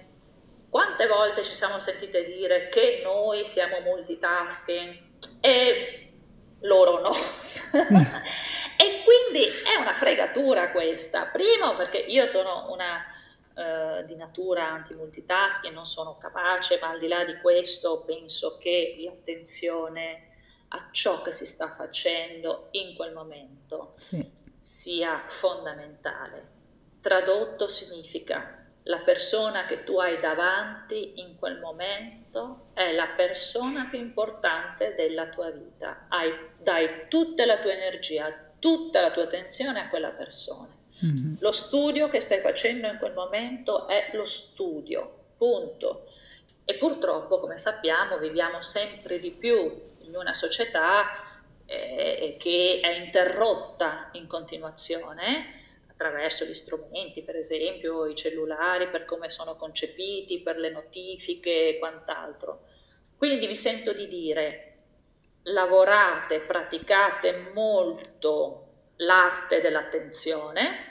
[0.69, 5.09] Quante volte ci siamo sentite dire che noi siamo multitasking
[5.41, 6.13] e
[6.61, 7.13] loro no.
[8.77, 11.27] e quindi è una fregatura questa.
[11.27, 13.05] Primo perché io sono una
[13.55, 18.97] eh, di natura anti-multitasking, non sono capace, ma al di là di questo penso che
[19.01, 20.29] l'attenzione
[20.69, 24.25] a ciò che si sta facendo in quel momento sì.
[24.61, 26.59] sia fondamentale.
[27.01, 32.20] Tradotto significa la persona che tu hai davanti in quel momento
[32.73, 36.07] è la persona più importante della tua vita.
[36.09, 40.77] Hai, dai tutta la tua energia, tutta la tua attenzione a quella persona.
[41.05, 41.35] Mm-hmm.
[41.41, 46.07] Lo studio che stai facendo in quel momento è lo studio, punto.
[46.65, 51.07] E purtroppo, come sappiamo, viviamo sempre di più in una società
[51.67, 55.60] eh, che è interrotta in continuazione
[56.01, 61.79] attraverso gli strumenti, per esempio i cellulari, per come sono concepiti, per le notifiche e
[61.79, 62.63] quant'altro.
[63.19, 64.79] Quindi mi sento di dire,
[65.43, 70.89] lavorate, praticate molto l'arte dell'attenzione,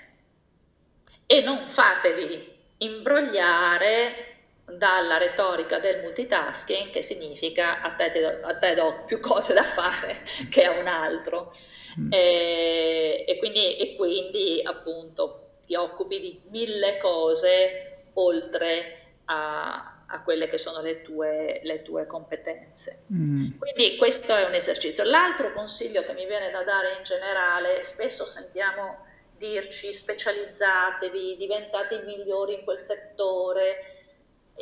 [1.25, 4.28] e non fatevi imbrogliare
[4.77, 9.63] dalla retorica del multitasking che significa a te, do, a te do più cose da
[9.63, 11.51] fare che a un altro
[11.99, 12.11] mm.
[12.11, 20.47] e, e, quindi, e, quindi, appunto ti occupi di mille cose oltre a, a quelle
[20.47, 23.05] che sono le tue, le tue competenze.
[23.13, 23.57] Mm.
[23.59, 25.03] Quindi questo è un esercizio.
[25.03, 29.05] L'altro consiglio che mi viene da dare in generale, spesso sentiamo
[29.37, 33.98] dirci specializzatevi, diventate i migliori in quel settore.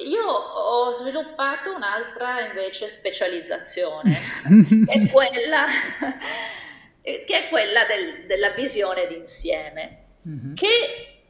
[0.06, 4.20] Io ho sviluppato un'altra invece specializzazione,
[4.86, 5.66] che è quella,
[7.02, 10.54] che è quella del, della visione d'insieme, mm-hmm.
[10.54, 11.22] che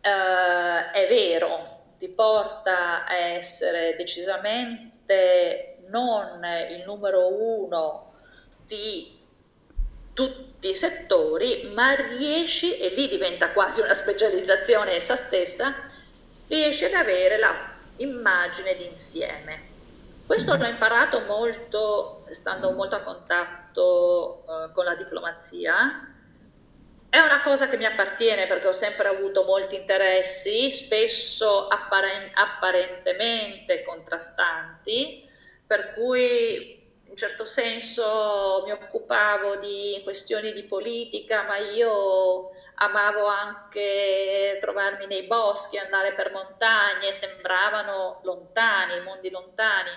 [0.00, 8.14] uh, è vero, ti porta a essere decisamente non il numero uno
[8.64, 9.20] di
[10.14, 15.74] tutti i settori, ma riesci, e lì diventa quasi una specializzazione essa stessa,
[16.46, 19.72] riesci ad avere la immagine d'insieme.
[20.26, 26.08] Questo l'ho imparato molto, stando molto a contatto uh, con la diplomazia.
[27.10, 33.84] È una cosa che mi appartiene perché ho sempre avuto molti interessi, spesso apparen- apparentemente
[33.84, 35.28] contrastanti,
[35.66, 36.73] per cui
[37.14, 45.22] un certo senso mi occupavo di questioni di politica, ma io amavo anche trovarmi nei
[45.22, 49.90] boschi, andare per montagne, sembravano lontani, mondi lontani.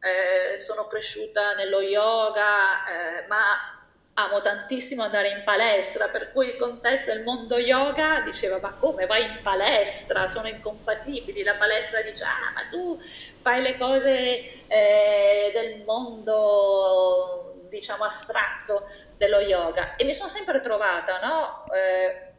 [0.00, 3.73] Eh, sono cresciuta nello yoga, eh, ma
[4.14, 9.06] amo tantissimo andare in palestra, per cui il contesto del mondo yoga diceva ma come
[9.06, 10.28] vai in palestra?
[10.28, 18.04] Sono incompatibili, la palestra dice ah ma tu fai le cose eh, del mondo diciamo
[18.04, 21.64] astratto dello yoga e mi sono sempre trovata no?
[21.72, 22.32] Eh,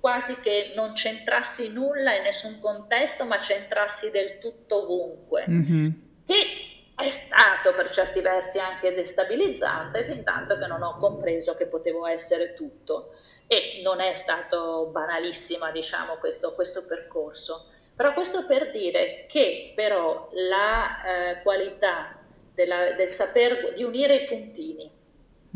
[0.00, 5.44] quasi che non c'entrassi nulla in nessun contesto ma c'entrassi del tutto ovunque.
[5.48, 5.88] Mm-hmm.
[6.26, 6.69] Che
[7.00, 12.06] è stato per certi versi anche destabilizzante fin tanto che non ho compreso che potevo
[12.06, 13.14] essere tutto
[13.46, 20.28] e non è stato banalissima diciamo questo, questo percorso però questo per dire che però
[20.32, 22.18] la eh, qualità
[22.54, 24.90] della, del saper di unire i puntini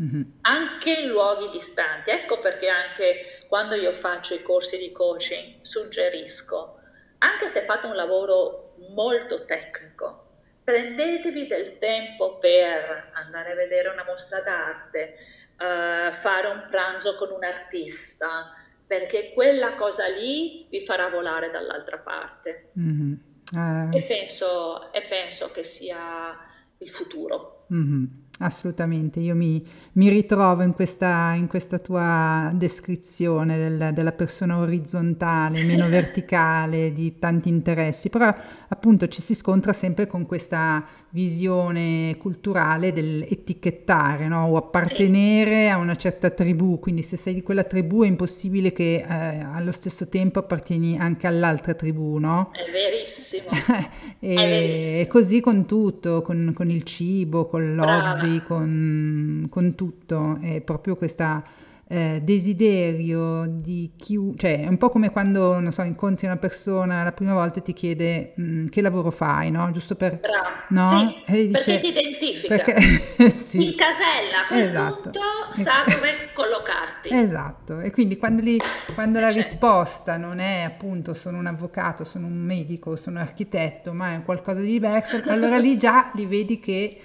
[0.01, 0.21] mm-hmm.
[0.41, 6.79] anche in luoghi distanti ecco perché anche quando io faccio i corsi di coaching suggerisco
[7.19, 10.24] anche se fate un lavoro molto tecnico
[10.65, 15.15] prendetevi del tempo per andare a vedere una mostra d'arte,
[15.59, 18.49] uh, fare un pranzo con un artista,
[18.85, 22.71] perché quella cosa lì vi farà volare dall'altra parte.
[22.77, 23.13] Mm-hmm.
[23.53, 23.95] Uh...
[23.95, 26.35] E, penso, e, penso, che sia
[26.79, 27.67] il futuro.
[27.71, 28.05] Mm-hmm.
[28.39, 29.63] Assolutamente, io mi,
[29.95, 37.17] mi ritrovo in questa, in questa, tua descrizione del, della persona orizzontale, meno verticale, di
[37.17, 38.33] tanti interessi, però
[38.67, 40.83] appunto ci si scontra sempre con questa
[41.15, 44.47] visione culturale dell'etichettare no?
[44.47, 48.95] o appartenere a una certa tribù, quindi se sei di quella tribù è impossibile che
[48.95, 52.51] eh, allo stesso tempo appartieni anche all'altra tribù, no?
[52.51, 53.47] È verissimo.
[54.19, 55.07] e, è verissimo.
[55.07, 61.41] così con tutto, con, con il cibo, con l'hobby, con, con tutto, è proprio questa
[61.87, 67.03] eh, desiderio di chiudere, cioè è un po' come quando, non so, incontri una persona
[67.03, 69.69] la prima volta e ti chiede mh, mm, che lavoro fai, no?
[69.71, 70.19] Giusto per...
[70.19, 71.23] Bravo, no?
[71.27, 73.65] sì, dice, perché ti identifica, perché, sì.
[73.65, 75.01] in casella, a quel esatto.
[75.01, 75.19] punto
[75.51, 77.09] sa dove collocarti.
[77.13, 78.57] Esatto, e quindi quando, li,
[78.95, 83.93] quando la risposta non è appunto sono un avvocato, sono un medico, sono un architetto,
[83.93, 87.01] ma è qualcosa di diverso, allora lì già li vedi che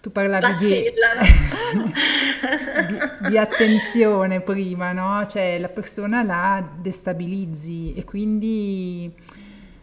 [0.00, 0.68] tu parlavi di,
[3.22, 5.26] di, di, attenzione prima, no?
[5.26, 9.12] Cioè la persona la destabilizzi e quindi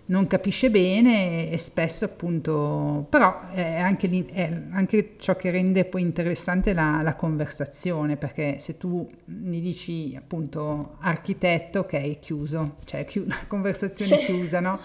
[0.08, 6.02] non capisce bene e spesso appunto, però è anche, è anche ciò che rende poi
[6.02, 13.28] interessante la, la, conversazione, perché se tu mi dici appunto architetto, ok, chiuso, cioè chiu-
[13.28, 14.26] la conversazione sì.
[14.26, 14.80] chiusa, no?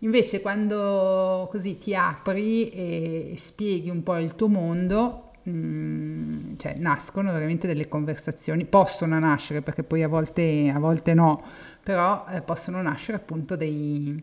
[0.00, 6.74] Invece quando così ti apri e spieghi un po' il tuo mondo, mh, mm, cioè
[6.76, 11.42] nascono veramente delle conversazioni, possono nascere perché poi a volte, a volte no,
[11.82, 14.22] però eh, possono nascere appunto dei,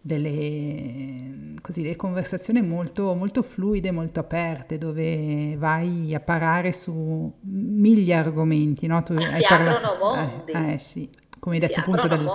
[0.00, 8.14] delle, così, delle conversazioni molto, molto fluide, molto aperte, dove vai a parare su mille
[8.14, 8.86] argomenti.
[8.86, 9.02] No?
[9.02, 10.52] Tu Ma si parlato, aprono mondi.
[10.52, 12.26] Eh, eh sì come hai detto appunto del,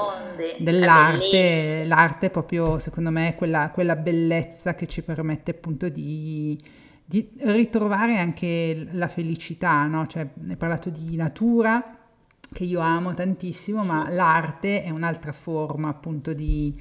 [0.59, 6.55] dell'arte, l'arte proprio secondo me è quella, quella, bellezza che ci permette appunto di,
[7.03, 10.05] di ritrovare anche la felicità, no?
[10.05, 11.97] Cioè, hai parlato di natura,
[12.53, 16.79] che io amo tantissimo, ma l'arte è un'altra forma appunto di,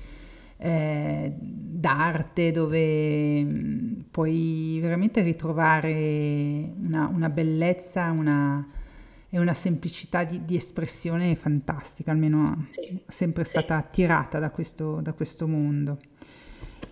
[0.58, 8.68] eh, d'arte dove mm, puoi veramente ritrovare una, una bellezza, una,
[9.30, 13.50] e una semplicità di, di espressione fantastica, almeno sì, sempre sì.
[13.50, 15.98] stata attirata da questo, da questo mondo.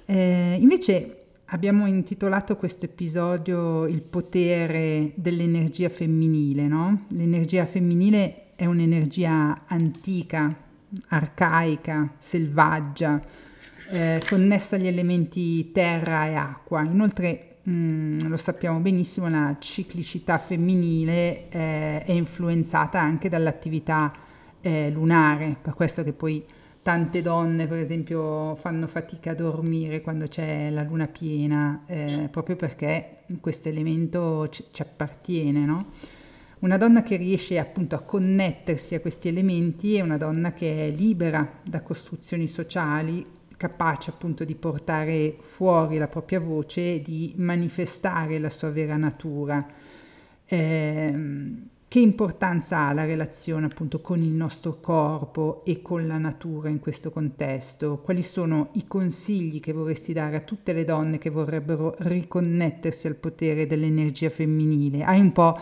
[0.04, 7.06] Eh, invece abbiamo intitolato questo episodio Il potere dell'energia femminile, no?
[7.08, 10.54] L'energia femminile è un'energia antica,
[11.08, 13.22] arcaica, selvaggia,
[13.90, 16.82] eh, connessa agli elementi terra e acqua.
[16.82, 24.12] Inoltre Mm, lo sappiamo benissimo, la ciclicità femminile eh, è influenzata anche dall'attività
[24.60, 26.44] eh, lunare, per questo che poi
[26.80, 32.54] tante donne, per esempio, fanno fatica a dormire quando c'è la luna piena, eh, proprio
[32.54, 35.86] perché questo elemento ci, ci appartiene, no?
[36.60, 40.90] Una donna che riesce appunto a connettersi a questi elementi è una donna che è
[40.90, 48.50] libera da costruzioni sociali capace appunto di portare fuori la propria voce, di manifestare la
[48.50, 49.66] sua vera natura.
[50.44, 51.14] Eh,
[51.88, 56.80] che importanza ha la relazione appunto con il nostro corpo e con la natura in
[56.80, 57.98] questo contesto?
[57.98, 63.14] Quali sono i consigli che vorresti dare a tutte le donne che vorrebbero riconnettersi al
[63.14, 65.04] potere dell'energia femminile?
[65.04, 65.58] Hai un po'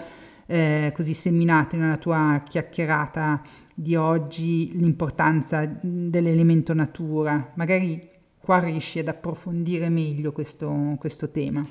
[0.47, 3.43] eh, così seminato nella tua chiacchierata
[3.75, 7.53] di oggi l'importanza dell'elemento natura.
[7.55, 11.67] Magari qua riesci ad approfondire meglio questo, questo tema.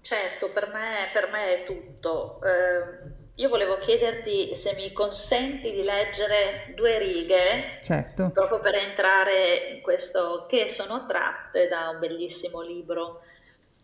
[0.00, 2.40] Certo, per me, per me è tutto.
[2.42, 8.30] Eh, io volevo chiederti se mi consenti di leggere due righe, certo.
[8.30, 13.20] proprio per entrare in questo, che sono tratte da un bellissimo libro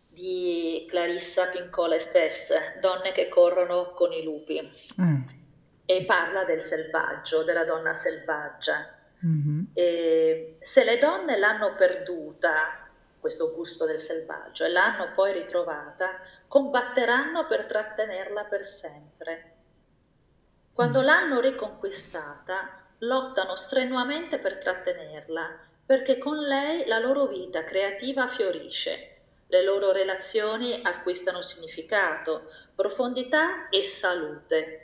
[0.08, 4.60] di Clarissa Pincola stessa, Donne che corrono con i lupi.
[5.00, 5.22] Mm.
[5.86, 9.02] E parla del selvaggio, della donna selvaggia.
[9.24, 10.58] Mm-hmm.
[10.60, 12.86] se le donne l'hanno perduta,
[13.18, 19.52] questo gusto del selvaggio, e l'hanno poi ritrovata, combatteranno per trattenerla per sempre.
[20.74, 21.04] Quando mm.
[21.04, 29.14] l'hanno riconquistata, lottano strenuamente per trattenerla, perché con lei la loro vita creativa fiorisce
[29.54, 34.83] le loro relazioni acquistano significato, profondità e salute.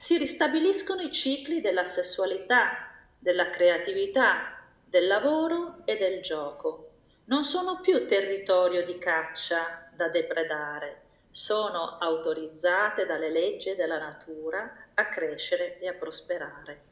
[0.00, 2.88] Si ristabiliscono i cicli della sessualità,
[3.18, 6.92] della creatività, del lavoro e del gioco.
[7.26, 15.06] Non sono più territorio di caccia da depredare, sono autorizzate dalle leggi della natura a
[15.10, 16.82] crescere e a prosperare.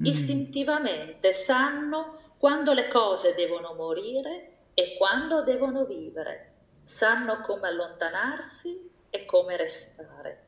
[0.00, 0.04] Mm.
[0.06, 6.54] Istintivamente sanno quando le cose devono morire e quando devono vivere
[6.84, 10.45] sanno come allontanarsi e come restare.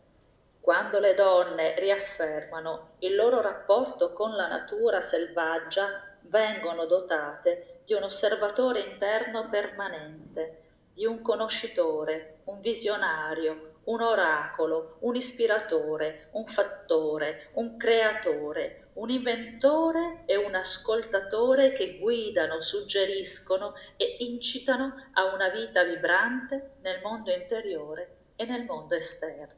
[0.69, 8.03] Quando le donne riaffermano il loro rapporto con la natura selvaggia, vengono dotate di un
[8.03, 17.79] osservatore interno permanente, di un conoscitore, un visionario, un oracolo, un ispiratore, un fattore, un
[17.79, 26.73] creatore, un inventore e un ascoltatore che guidano, suggeriscono e incitano a una vita vibrante
[26.83, 29.58] nel mondo interiore e nel mondo esterno.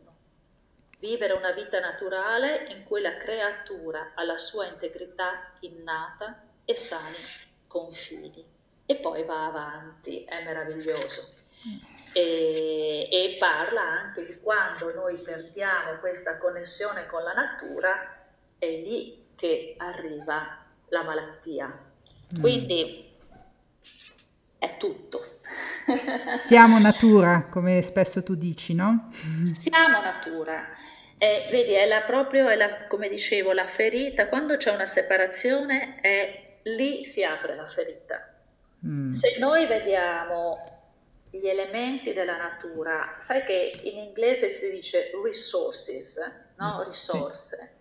[1.00, 7.16] Vivere una vita naturale in cui la creatura ha la sua integrità innata e sani
[7.66, 8.44] confini.
[8.84, 11.38] E poi va avanti, è meraviglioso.
[12.12, 18.26] E, e parla anche di quando noi perdiamo questa connessione con la natura,
[18.58, 21.66] è lì che arriva la malattia.
[21.66, 22.40] Mm.
[22.40, 23.10] Quindi
[24.58, 25.24] è tutto.
[26.36, 29.10] Siamo natura, come spesso tu dici, no?
[29.44, 30.68] Siamo natura.
[31.22, 36.00] Eh, vedi, è la, proprio, è la, come dicevo, la ferita, quando c'è una separazione,
[36.00, 38.34] è, lì si apre la ferita.
[38.86, 39.10] Mm.
[39.10, 40.78] Se noi vediamo
[41.30, 46.78] gli elementi della natura, sai che in inglese si dice resources, no?
[46.80, 47.56] Mm, risorse.
[47.56, 47.78] Sì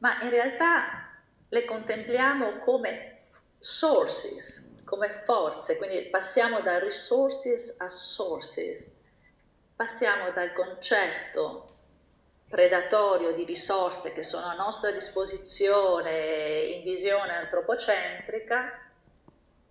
[0.00, 1.08] ma in realtà
[1.48, 3.12] le contempliamo come
[3.58, 9.02] sources, come forze, quindi passiamo da resources a sources,
[9.76, 11.66] passiamo dal concetto
[12.50, 18.90] predatorio di risorse che sono a nostra disposizione in visione antropocentrica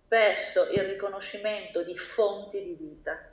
[0.08, 3.30] verso il riconoscimento di fonti di vita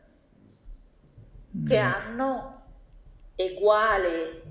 [1.65, 1.81] che mm.
[1.81, 2.65] hanno
[3.37, 4.41] uguale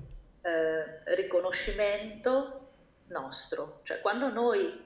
[0.41, 2.69] eh, riconoscimento
[3.07, 4.85] nostro, cioè quando noi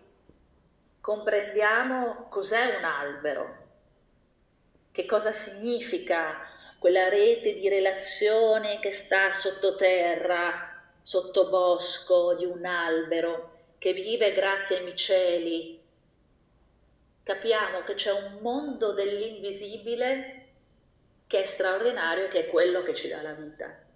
[0.99, 3.59] comprendiamo cos'è un albero,
[4.91, 6.47] che cosa significa
[6.81, 14.85] quella rete di relazioni che sta sottoterra, sottobosco di un albero, che vive grazie ai
[14.85, 15.79] miceli,
[17.21, 20.47] capiamo che c'è un mondo dell'invisibile
[21.27, 23.89] che è straordinario, che è quello che ci dà la vita.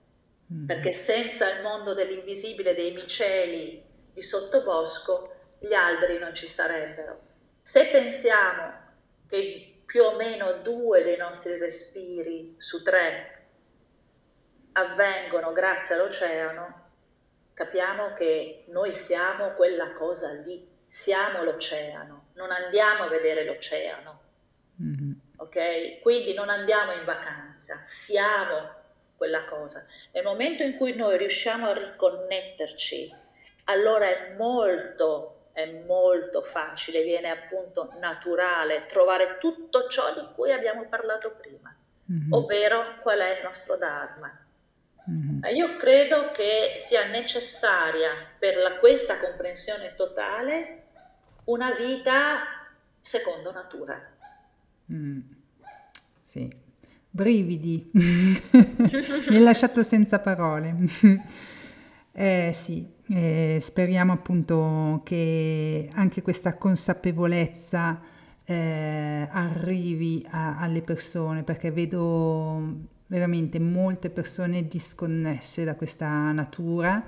[0.54, 0.68] Mm.
[0.68, 3.84] perché senza il mondo dell'invisibile dei miceli
[4.14, 7.20] di sottobosco gli alberi non ci sarebbero.
[7.64, 8.72] Se pensiamo
[9.28, 13.32] che più o meno due dei nostri respiri su tre
[14.74, 16.84] avvengono grazie all'oceano,
[17.54, 24.22] capiamo che noi siamo quella cosa lì, siamo l'oceano, non andiamo a vedere l'oceano.
[24.82, 25.12] Mm-hmm.
[25.38, 26.02] Ok?
[26.02, 28.84] Quindi non andiamo in vacanza, siamo
[29.16, 29.86] quella cosa.
[30.12, 33.14] Nel momento in cui noi riusciamo a riconnetterci,
[33.66, 40.86] allora è molto, è molto facile, viene appunto naturale trovare tutto ciò di cui abbiamo
[40.89, 41.74] parlato prima,
[42.12, 42.34] mm-hmm.
[42.34, 44.38] ovvero qual è il nostro Dharma.
[45.10, 45.56] Mm-hmm.
[45.56, 50.84] Io credo che sia necessaria per la, questa comprensione totale
[51.45, 52.43] una vita
[52.99, 54.12] secondo natura.
[54.91, 55.22] Mm.
[56.22, 56.53] Sì,
[57.10, 58.41] Brividi, mi
[59.30, 60.76] hai lasciato senza parole.
[62.12, 68.01] eh sì, eh, speriamo appunto che anche questa consapevolezza
[68.43, 77.03] eh, arrivi a, alle persone perché vedo veramente molte persone disconnesse da questa natura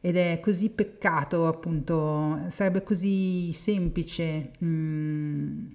[0.00, 4.52] ed è così peccato appunto, sarebbe così semplice.
[4.58, 5.66] Mh, mm,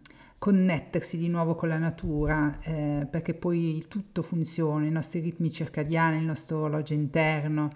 [0.44, 6.18] connettersi di nuovo con la natura, eh, perché poi tutto funziona, i nostri ritmi circadiani,
[6.18, 7.72] il nostro orologio interno.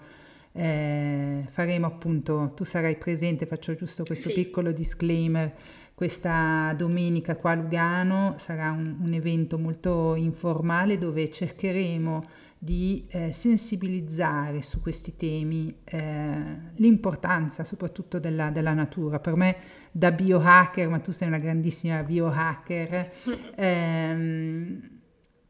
[0.58, 4.34] Eh, faremo appunto, tu sarai presente, faccio giusto questo sì.
[4.36, 5.54] piccolo disclaimer,
[5.94, 12.24] questa domenica qua a Lugano sarà un, un evento molto informale dove cercheremo
[12.58, 16.44] di eh, sensibilizzare su questi temi eh,
[16.78, 19.20] l'importanza soprattutto della, della, natura.
[19.20, 19.58] Per me
[19.92, 23.12] da biohacker, ma tu sei una grandissima biohacker,
[23.56, 24.90] ehm,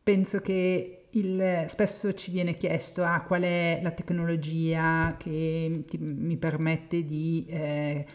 [0.04, 6.38] penso che il, spesso ci viene chiesto ah, qual è la tecnologia che ti, mi
[6.38, 7.46] permette di...
[7.50, 8.06] Eh,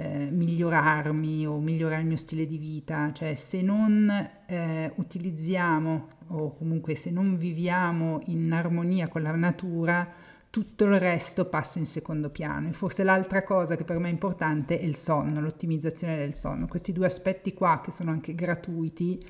[0.00, 4.08] eh, migliorarmi o migliorare il mio stile di vita, cioè se non
[4.46, 10.08] eh, utilizziamo o comunque se non viviamo in armonia con la natura,
[10.50, 12.68] tutto il resto passa in secondo piano.
[12.68, 16.68] E forse l'altra cosa che per me è importante è il sonno, l'ottimizzazione del sonno.
[16.68, 19.20] Questi due aspetti qua che sono anche gratuiti,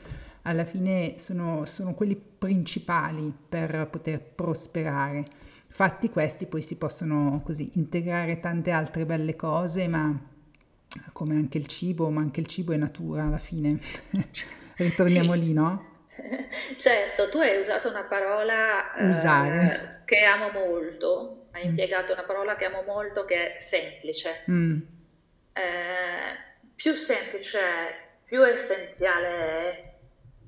[0.42, 5.26] alla fine sono, sono quelli principali per poter prosperare.
[5.68, 10.18] Fatti questi poi si possono così integrare tante altre belle cose, ma
[11.12, 13.78] come anche il cibo, ma anche il cibo è natura alla fine.
[14.76, 15.40] Ritorniamo sì.
[15.40, 15.96] lì, no?
[16.76, 21.68] Certo, tu hai usato una parola eh, che amo molto, hai mm.
[21.68, 24.44] impiegato una parola che amo molto che è semplice.
[24.50, 24.80] Mm.
[25.52, 27.58] Eh, più semplice
[28.28, 29.87] più essenziale è,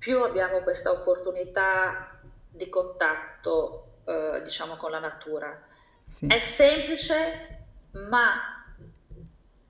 [0.01, 5.63] più abbiamo questa opportunità di contatto, eh, diciamo, con la natura.
[6.09, 6.27] Sì.
[6.27, 8.65] È semplice, ma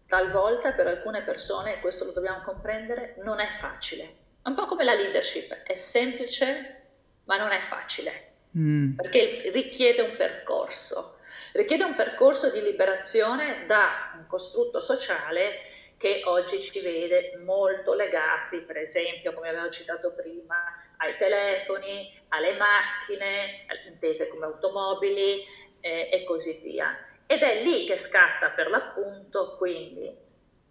[0.06, 4.18] talvolta per alcune persone, e questo lo dobbiamo comprendere, non è facile.
[4.44, 6.76] Un po' come la leadership, è semplice
[7.24, 8.94] ma non è facile, mm.
[8.94, 11.18] perché richiede un percorso,
[11.52, 15.60] richiede un percorso di liberazione da un costrutto sociale
[16.00, 20.56] che oggi ci vede molto legati, per esempio, come avevo citato prima,
[20.96, 25.44] ai telefoni, alle macchine, intese come automobili
[25.78, 26.96] eh, e così via.
[27.26, 30.10] Ed è lì che scatta per l'appunto quindi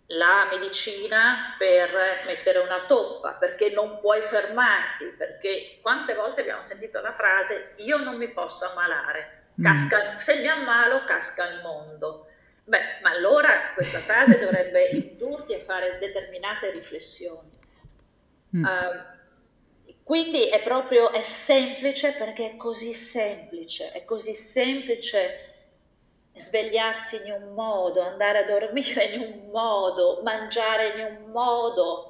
[0.08, 7.02] la medicina per mettere una toppa, perché non puoi fermarti, perché quante volte abbiamo sentito
[7.02, 9.64] la frase io non mi posso ammalare, mm.
[9.64, 10.18] casca, mm.
[10.18, 12.29] se mi ammalo casca il mondo.
[12.70, 17.50] Beh, ma allora questa frase dovrebbe indurti a fare determinate riflessioni.
[18.56, 18.64] Mm.
[18.64, 25.48] Uh, quindi è proprio, è semplice perché è così semplice, è così semplice
[26.36, 32.06] svegliarsi in un modo, andare a dormire in un modo, mangiare in un modo.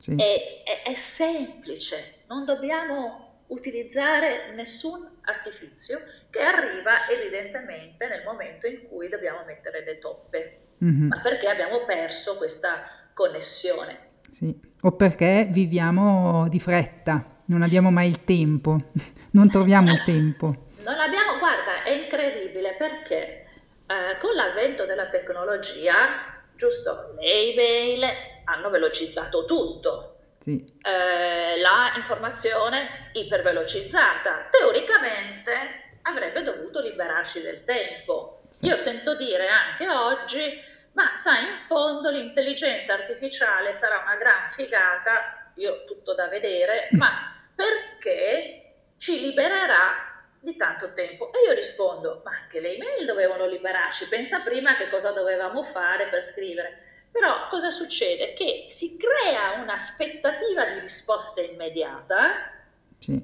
[0.00, 0.14] Sì.
[0.16, 5.98] È, è, è semplice, non dobbiamo utilizzare nessun artificio
[6.30, 11.08] che arriva evidentemente nel momento in cui dobbiamo mettere le toppe, mm-hmm.
[11.08, 14.06] ma perché abbiamo perso questa connessione.
[14.32, 14.54] Sì.
[14.82, 18.76] O perché viviamo di fretta, non abbiamo mai il tempo,
[19.32, 20.66] non troviamo il tempo.
[20.88, 23.44] Non abbiamo, guarda, è incredibile perché
[23.86, 28.04] eh, con l'avvento della tecnologia, giusto, le email
[28.44, 30.16] hanno velocizzato tutto.
[30.42, 30.64] Sì.
[30.80, 38.42] Eh, la informazione ipervelocizzata teoricamente avrebbe dovuto liberarci del tempo.
[38.50, 38.66] Sì.
[38.66, 45.52] Io sento dire anche oggi, ma sai, in fondo l'intelligenza artificiale sarà una gran figata,
[45.56, 50.06] io tutto da vedere, ma perché ci libererà
[50.40, 51.32] di tanto tempo.
[51.32, 56.08] E io rispondo, ma anche le email dovevano liberarci, pensa prima che cosa dovevamo fare
[56.08, 56.82] per scrivere.
[57.10, 58.32] Però cosa succede?
[58.34, 62.50] Che si crea un'aspettativa di risposta immediata,
[62.98, 63.20] sì.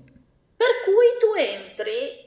[0.56, 2.23] per cui tu entri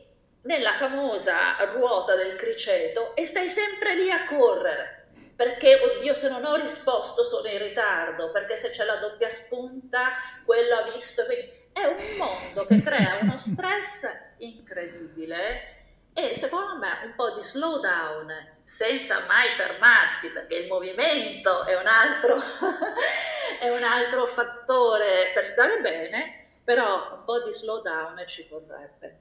[0.48, 4.96] nella famosa ruota del criceto e stai sempre lì a correre.
[5.36, 10.14] Perché, oddio, se non ho risposto sono in ritardo, perché se c'è la doppia spunta,
[10.44, 11.26] quello ha visto.
[11.26, 15.76] Quindi è un mondo che crea uno stress incredibile
[16.14, 18.34] e secondo me un po' di slowdown
[18.64, 22.38] senza mai fermarsi perché il movimento è un altro,
[23.62, 29.20] è un altro fattore per stare bene, però un po' di slowdown ci vorrebbe.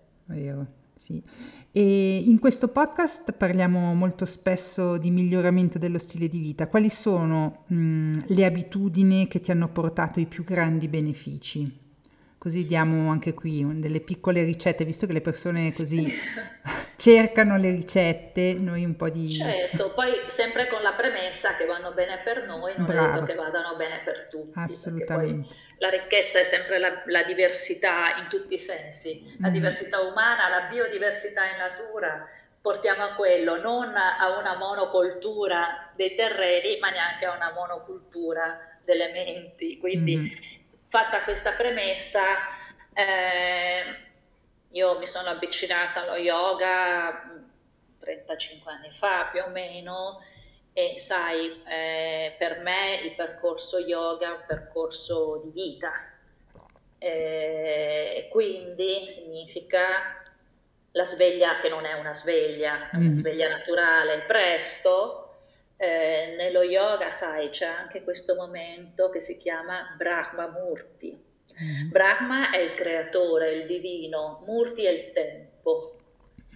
[0.97, 1.23] Sì.
[1.73, 6.69] E in questo podcast parliamo molto spesso di miglioramento dello stile di vita.
[6.69, 11.71] Quali sono mh, le abitudini che ti hanno portato i più grandi benefici?
[12.39, 16.11] Così diamo anche qui delle piccole ricette, visto che le persone così
[16.97, 19.31] cercano le ricette, noi un po' di...
[19.31, 23.09] Certo, poi sempre con la premessa che vanno bene per noi, non Bravo.
[23.09, 24.59] è detto che vadano bene per tutti.
[24.59, 25.49] Assolutamente.
[25.79, 29.53] La ricchezza è sempre la, la, diversità in tutti i sensi, la mm.
[29.53, 32.27] diversità umana, la biodiversità in natura,
[32.61, 39.13] portiamo a quello, non a una monocoltura dei terreni, ma neanche a una monocultura delle
[39.13, 39.79] menti.
[39.79, 42.23] Quindi mm fatta questa premessa,
[42.95, 44.06] eh,
[44.77, 47.33] io mi sono avvicinata allo yoga
[47.99, 50.21] 35 anni fa più o meno
[50.73, 55.91] e sai, eh, per me il percorso yoga è un percorso di vita
[56.99, 60.23] eh, e quindi significa
[60.93, 63.13] la sveglia che non è una sveglia, è una mm.
[63.13, 65.23] sveglia naturale, presto.
[65.79, 71.26] Eh, nello yoga, sai, c'è anche questo momento che si chiama Brahma Murti.
[71.63, 71.91] Mm.
[71.91, 75.97] Brahma è il creatore, il divino, Murti è il tempo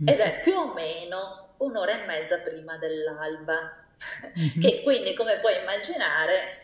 [0.04, 3.86] ed è più o meno un'ora e mezza prima dell'alba,
[4.38, 4.60] mm-hmm.
[4.60, 6.58] che quindi come puoi immaginare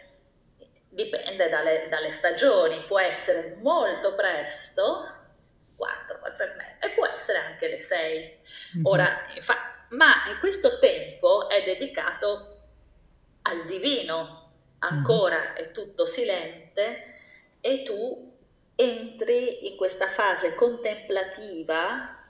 [0.89, 5.07] dipende dalle, dalle, stagioni, può essere molto presto,
[5.77, 8.37] 4, 4 e mezza, e può essere anche le 6.
[8.77, 8.87] Mm-hmm.
[8.87, 12.61] Ora, fa, ma questo tempo è dedicato
[13.43, 15.55] al divino, ancora mm-hmm.
[15.57, 17.16] è tutto silente
[17.67, 18.33] e tu
[18.77, 22.25] entri in questa fase contemplativa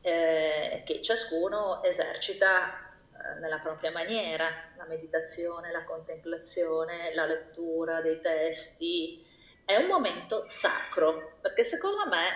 [0.00, 4.46] eh, che ciascuno esercita eh, nella propria maniera,
[4.76, 9.26] la meditazione, la contemplazione, la lettura dei testi.
[9.64, 12.26] È un momento sacro, perché secondo me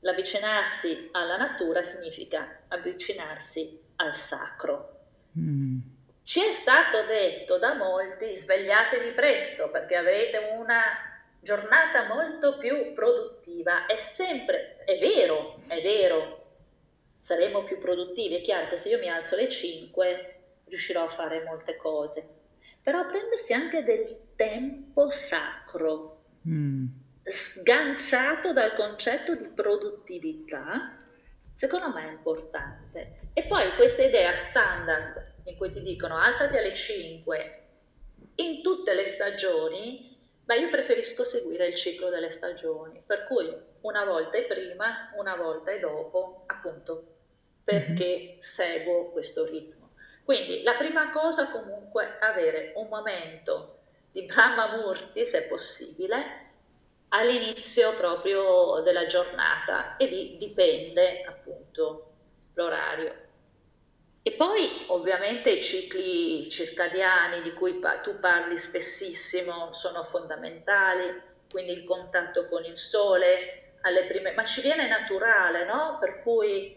[0.00, 4.98] l'avvicinarsi alla natura significa avvicinarsi al sacro.
[5.38, 5.69] Mm.
[6.30, 10.80] Ci è stato detto da molti svegliatevi presto perché avrete una
[11.40, 13.86] giornata molto più produttiva.
[13.86, 16.52] È sempre, è vero, è vero,
[17.20, 18.36] saremo più produttivi.
[18.36, 22.24] È chiaro che se io mi alzo alle 5 riuscirò a fare molte cose,
[22.80, 26.86] però prendersi anche del tempo sacro, mm.
[27.24, 30.96] sganciato dal concetto di produttività,
[31.52, 33.30] secondo me è importante.
[33.32, 37.62] E poi questa idea standard in cui ti dicono alzati alle 5
[38.36, 43.52] in tutte le stagioni, beh io preferisco seguire il ciclo delle stagioni, per cui
[43.82, 47.18] una volta è prima, una volta è dopo, appunto
[47.64, 48.38] perché mm-hmm.
[48.38, 49.90] seguo questo ritmo.
[50.24, 53.78] Quindi la prima cosa comunque è avere un momento
[54.12, 56.48] di Brahma Murti, se possibile,
[57.08, 62.12] all'inizio proprio della giornata e lì dipende appunto
[62.54, 63.28] l'orario.
[64.40, 71.12] Poi ovviamente i cicli circadiani di cui tu parli spessissimo sono fondamentali,
[71.50, 73.74] quindi il contatto con il sole
[74.08, 75.98] prime, ma ci viene naturale, no?
[76.00, 76.74] Per cui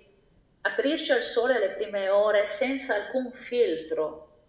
[0.59, 4.41] aprirci al sole alle prime ore senza alcun filtro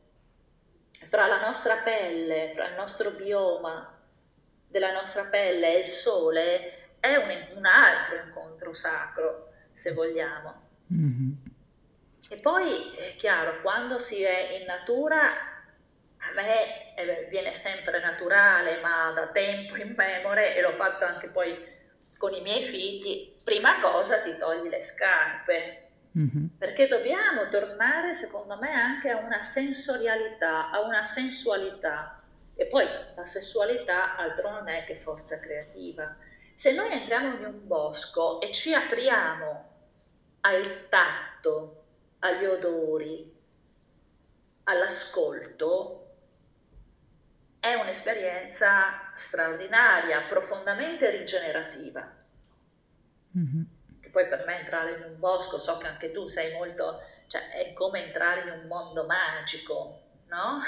[0.91, 3.97] fra la nostra pelle, fra il nostro bioma
[4.66, 10.62] della nostra pelle e il sole è un, un altro incontro sacro, se vogliamo.
[10.93, 11.54] Mm-hmm.
[12.29, 18.81] E poi è chiaro, quando si è in natura, a me eh, viene sempre naturale,
[18.81, 21.73] ma da tempo in memore, e l'ho fatto anche poi
[22.17, 25.85] con i miei figli, prima cosa ti togli le scarpe,
[26.17, 26.47] Mm-hmm.
[26.59, 32.23] Perché dobbiamo tornare, secondo me, anche a una sensorialità, a una sensualità.
[32.55, 32.87] E poi
[33.17, 36.17] la sessualità altro non è che forza creativa.
[36.55, 39.73] Se noi entriamo in un bosco e ci apriamo
[40.43, 41.84] al tatto,
[42.25, 43.33] agli odori,
[44.65, 46.01] all'ascolto,
[47.61, 52.23] è un'esperienza straordinaria, profondamente rigenerativa.
[53.37, 53.63] Mm-hmm
[54.15, 57.73] poi per me entrare in un bosco, so che anche tu sei molto, cioè è
[57.73, 60.61] come entrare in un mondo magico, no?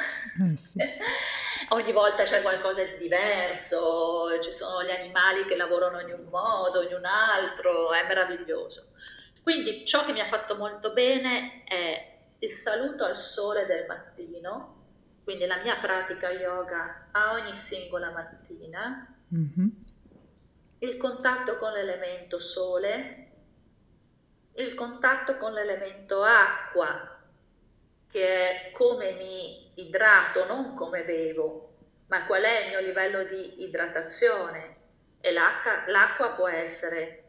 [0.43, 0.79] Eh sì.
[1.71, 6.83] Ogni volta c'è qualcosa di diverso, ci sono gli animali che lavorano in un modo,
[6.83, 8.91] in un altro, è meraviglioso.
[9.47, 14.87] Quindi ciò che mi ha fatto molto bene è il saluto al sole del mattino,
[15.23, 19.69] quindi la mia pratica yoga a ogni singola mattina, mm-hmm.
[20.81, 23.31] il contatto con l'elemento sole,
[24.57, 27.17] il contatto con l'elemento acqua,
[28.11, 31.77] che è come mi idrato, non come bevo,
[32.09, 34.75] ma qual è il mio livello di idratazione.
[35.21, 37.26] E l'acqua, l'acqua può essere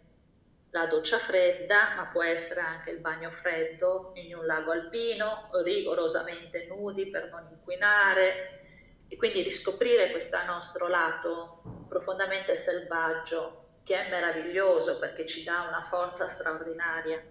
[0.72, 6.66] la doccia fredda, ma può essere anche il bagno freddo in un lago alpino, rigorosamente
[6.68, 8.60] nudi per non inquinare,
[9.08, 15.82] e quindi riscoprire questo nostro lato profondamente selvaggio che è meraviglioso perché ci dà una
[15.82, 17.24] forza straordinaria.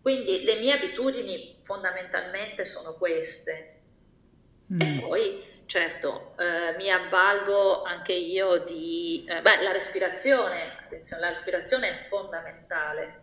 [0.00, 3.80] Quindi le mie abitudini fondamentalmente sono queste.
[4.72, 4.80] Mm.
[4.80, 9.24] E poi, certo, eh, mi avvalgo anche io di...
[9.26, 13.20] Eh, beh, la respirazione, attenzione, la respirazione è fondamentale.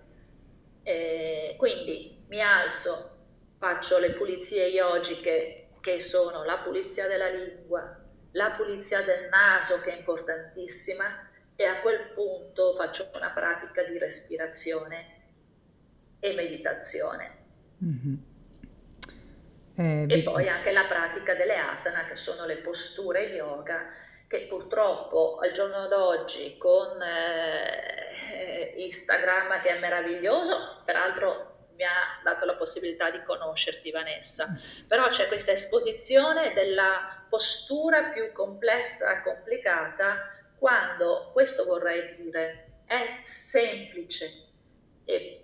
[0.81, 3.17] Eh, quindi mi alzo,
[3.59, 9.93] faccio le pulizie yogiche che sono la pulizia della lingua, la pulizia del naso che
[9.93, 15.17] è importantissima e a quel punto faccio una pratica di respirazione
[16.19, 17.37] e meditazione.
[17.83, 18.28] Mm-hmm.
[19.79, 23.89] Eh, e poi anche la pratica delle asana, che sono le posture yoga,
[24.27, 32.43] che purtroppo al giorno d'oggi con eh, Instagram, che è meraviglioso, peraltro mi ha dato
[32.43, 34.47] la possibilità di conoscerti Vanessa,
[34.85, 40.19] però c'è questa esposizione della postura più complessa complicata
[40.57, 44.47] quando, questo vorrei dire, è semplice
[45.05, 45.38] e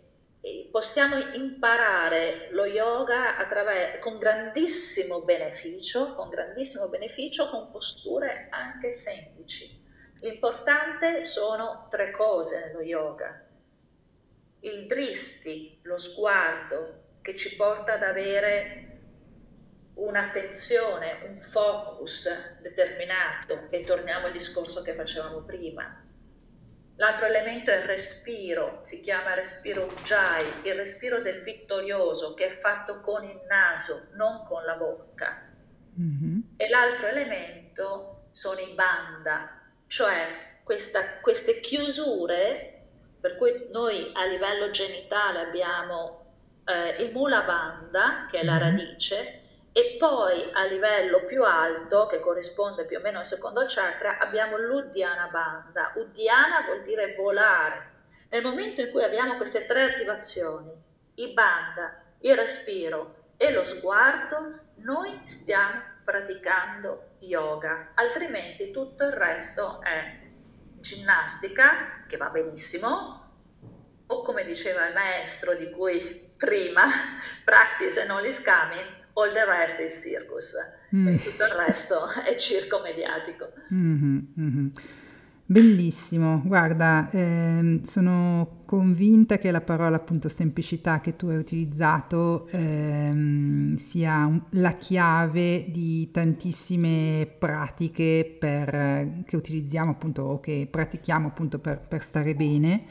[0.71, 9.83] possiamo imparare lo yoga attraverso, con grandissimo beneficio, con grandissimo beneficio, con posture anche semplici.
[10.19, 13.43] L'importante sono tre cose nello yoga.
[14.59, 18.99] Il dristi, lo sguardo che ci porta ad avere
[19.95, 26.04] un'attenzione, un focus determinato e torniamo al discorso che facevamo prima
[26.97, 32.51] L'altro elemento è il respiro, si chiama respiro Ujjayi, il respiro del vittorioso che è
[32.51, 35.51] fatto con il naso, non con la bocca.
[35.99, 36.39] Mm-hmm.
[36.55, 42.75] E l'altro elemento sono i banda, cioè questa, queste chiusure
[43.25, 46.25] per cui noi a livello genitale abbiamo
[46.63, 48.77] eh, il mula banda, che è la mm-hmm.
[48.77, 49.41] radice,
[49.77, 54.55] e poi a livello più alto, che corrisponde più o meno al secondo chakra, abbiamo
[54.55, 55.91] l'Uddiyana Banda.
[55.97, 57.91] Uddiyana vuol dire volare.
[58.29, 60.71] Nel momento in cui abbiamo queste tre attivazioni,
[61.15, 69.81] i banda, il respiro e lo sguardo, noi stiamo praticando yoga, altrimenti tutto il resto
[69.81, 70.21] è
[70.79, 73.33] ginnastica, che va benissimo,
[74.07, 76.85] o come diceva il maestro di cui prima,
[77.43, 80.55] practice and only coming, all the rest is circus,
[80.95, 81.17] mm.
[81.17, 83.51] tutto il resto è circo mediatico.
[83.73, 84.67] Mm-hmm, mm-hmm.
[85.47, 93.75] Bellissimo, guarda, ehm, sono convinta che la parola appunto semplicità che tu hai utilizzato ehm,
[93.75, 101.59] sia un, la chiave di tantissime pratiche per, che utilizziamo appunto o che pratichiamo appunto
[101.59, 102.85] per, per stare bene.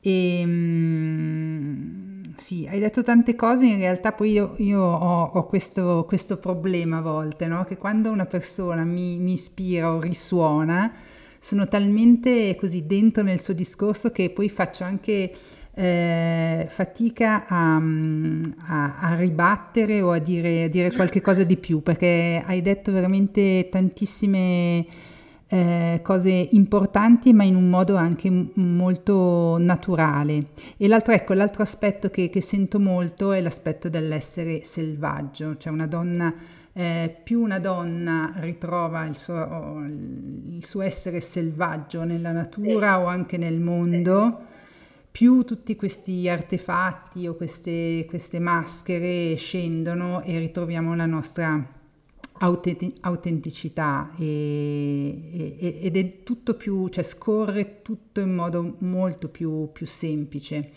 [0.00, 6.04] E, ehm, sì, hai detto tante cose, in realtà poi io, io ho, ho questo,
[6.06, 7.64] questo, problema a volte, no?
[7.64, 10.92] che quando una persona mi, mi, ispira o risuona,
[11.38, 15.32] sono talmente così dentro nel suo discorso che poi faccio anche
[15.74, 21.82] eh, fatica a, a, a, ribattere o a dire, a dire qualche cosa di più,
[21.82, 24.86] perché hai detto veramente tantissime
[25.52, 30.46] eh, cose importanti ma in un modo anche m- molto naturale.
[30.78, 35.86] E l'altro, ecco, l'altro aspetto che, che, sento molto è l'aspetto dell'essere selvaggio, cioè una
[35.86, 36.34] donna,
[36.72, 43.00] eh, più una donna ritrova il suo, il suo essere selvaggio nella natura sì.
[43.00, 44.46] o anche nel mondo,
[45.10, 51.80] più tutti questi artefatti o queste, queste maschere scendono e ritroviamo la nostra
[52.42, 59.86] autenticità e, e, ed è tutto più, cioè scorre tutto in modo molto più, più
[59.86, 60.70] semplice.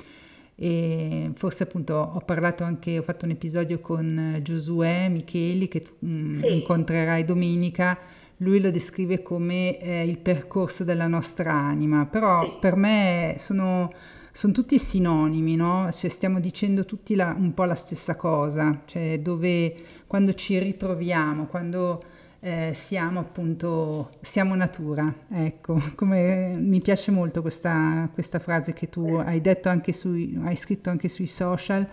[0.58, 5.94] E forse appunto ho parlato anche, ho fatto un episodio con Giosuè Micheli che tu
[6.06, 6.54] mm, sì.
[6.54, 7.98] incontrerai domenica,
[8.38, 12.52] lui lo descrive come eh, il percorso della nostra anima, però sì.
[12.62, 13.92] per me sono,
[14.32, 15.90] sono, tutti sinonimi, no?
[15.92, 19.76] Cioè stiamo dicendo tutti la, un po' la stessa cosa, cioè dove
[20.08, 22.04] quando ci ritroviamo, quando
[22.40, 29.06] eh, siamo appunto, siamo natura, ecco, come mi piace molto questa, questa frase che tu
[29.16, 31.88] hai detto anche sui, hai scritto anche sui social,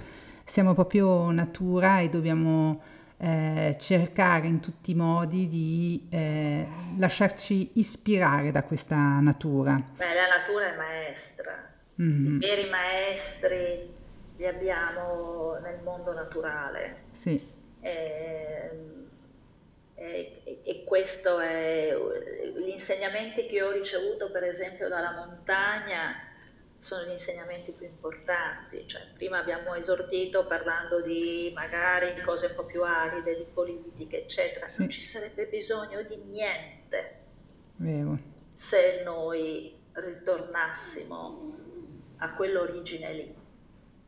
[0.45, 2.83] siamo proprio natura e dobbiamo
[3.17, 6.67] eh, cercare in tutti i modi di eh,
[6.99, 9.83] lasciarci ispirare da questa natura.
[9.97, 11.53] Beh, la natura è maestra,
[12.01, 12.35] mm-hmm.
[12.35, 13.91] i veri maestri
[14.37, 17.05] li abbiamo nel mondo naturale.
[17.13, 17.52] Sì.
[17.83, 19.11] Ehm,
[19.95, 21.95] e, e, e, questo è
[22.57, 26.15] gli insegnamenti che ho ricevuto per esempio dalla montagna
[26.79, 32.65] sono gli insegnamenti più importanti, cioè, prima abbiamo esordito parlando di magari cose un po'
[32.65, 34.81] più aride, di politiche, eccetera, sì.
[34.81, 37.21] non ci sarebbe bisogno di niente
[37.77, 38.19] Vero.
[38.53, 41.55] se noi ritornassimo
[42.17, 43.35] a quell'origine lì.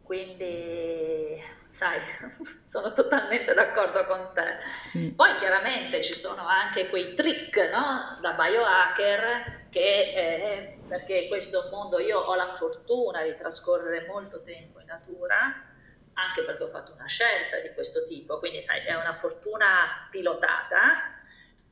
[0.02, 1.40] Quindi
[1.74, 1.98] sai,
[2.62, 4.58] sono totalmente d'accordo con te.
[4.86, 5.10] Sì.
[5.10, 8.16] Poi chiaramente ci sono anche quei trick, no?
[8.20, 14.78] Da biohacker che, eh, perché questo mondo, io ho la fortuna di trascorrere molto tempo
[14.78, 15.36] in natura,
[16.12, 21.10] anche perché ho fatto una scelta di questo tipo, quindi sai, è una fortuna pilotata.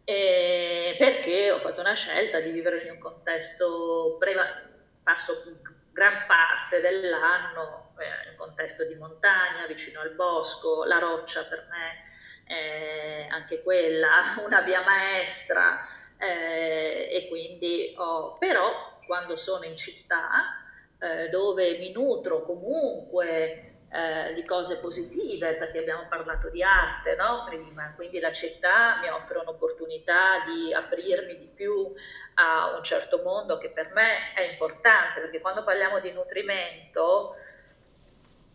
[0.05, 4.69] E, perché ho fatto una scelta di vivere in un contesto, preva-
[5.01, 5.45] passo
[5.93, 12.10] gran parte dell'anno eh, in contesto di montagna, vicino al bosco, la roccia per me
[12.44, 15.81] è anche quella una via maestra
[16.19, 20.62] eh, e quindi ho, però quando sono in città
[20.98, 27.44] eh, dove mi nutro comunque eh, di cose positive, perché abbiamo parlato di arte no?
[27.47, 31.93] prima, quindi la città mi offre un'opportunità di aprirmi di più
[32.35, 37.36] a un certo mondo che per me è importante, perché quando parliamo di nutrimento,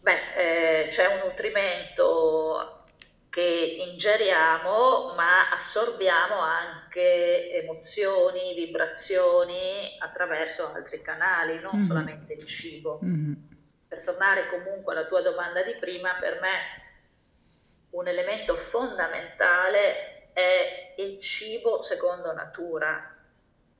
[0.01, 2.85] beh, eh, c'è un nutrimento
[3.29, 11.85] che ingeriamo, ma assorbiamo anche emozioni, vibrazioni attraverso altri canali, non mm-hmm.
[11.85, 12.99] solamente il cibo.
[13.03, 13.46] Mm-hmm.
[14.07, 16.85] Tornare comunque alla tua domanda di prima, per me
[17.89, 23.13] un elemento fondamentale è il cibo secondo natura,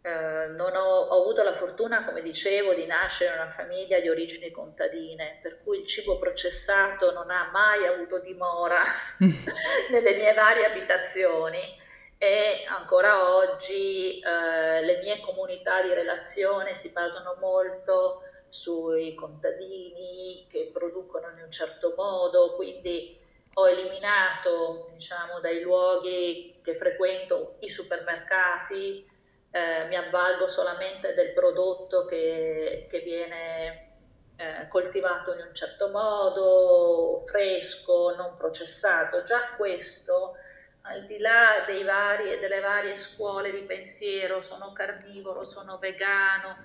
[0.01, 4.09] eh, non ho, ho, avuto la fortuna, come dicevo, di nascere in una famiglia di
[4.09, 8.83] origini contadine, per cui il cibo processato non ha mai avuto dimora
[9.91, 11.85] nelle mie varie abitazioni.
[12.17, 20.69] E ancora oggi eh, le mie comunità di relazione si basano molto sui contadini che
[20.71, 23.19] producono in un certo modo, quindi
[23.53, 29.15] ho eliminato diciamo, dai luoghi che frequento i supermercati
[29.51, 33.87] eh, mi avvalgo solamente del prodotto che, che viene
[34.35, 39.23] eh, coltivato in un certo modo, fresco, non processato.
[39.23, 40.35] Già questo,
[40.81, 46.55] al di là vari, delle varie scuole di pensiero, sono carnivoro, sono vegano,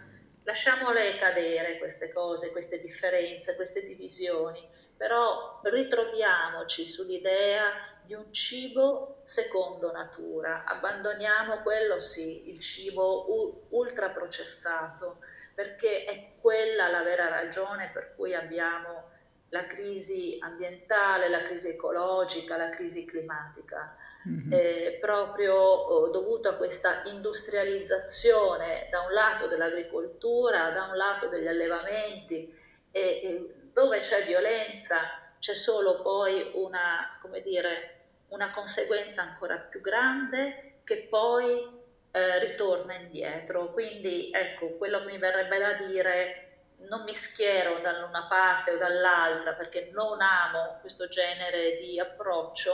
[0.45, 9.93] lasciamole cadere queste cose, queste differenze, queste divisioni, però ritroviamoci sull'idea di un cibo secondo
[9.93, 15.19] natura, abbandoniamo quello sì, il cibo ultraprocessato,
[15.55, 19.11] perché è quella la vera ragione per cui abbiamo
[19.51, 23.95] la crisi ambientale, la crisi ecologica, la crisi climatica.
[24.29, 24.53] Mm-hmm.
[24.53, 31.49] Eh, proprio oh, dovuto a questa industrializzazione da un lato dell'agricoltura, da un lato degli
[31.49, 32.55] allevamenti,
[32.91, 34.99] e, e dove c'è violenza
[35.43, 41.81] c'è solo poi una, dire, una conseguenza ancora più grande che poi
[42.13, 43.73] eh, ritorna indietro.
[43.73, 46.49] Quindi ecco, quello che mi verrebbe da dire,
[46.89, 52.73] non mi schiero da una parte o dall'altra perché non amo questo genere di approccio,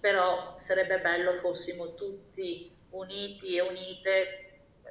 [0.00, 4.24] però sarebbe bello fossimo tutti uniti e unite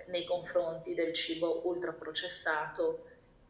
[0.08, 3.06] nei confronti del cibo ultraprocessato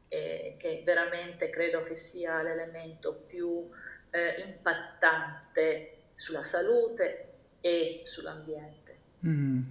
[0.07, 3.69] eh, che veramente credo che sia l'elemento più
[4.09, 7.25] eh, impattante sulla salute
[7.61, 8.97] e sull'ambiente.
[9.25, 9.61] Mm.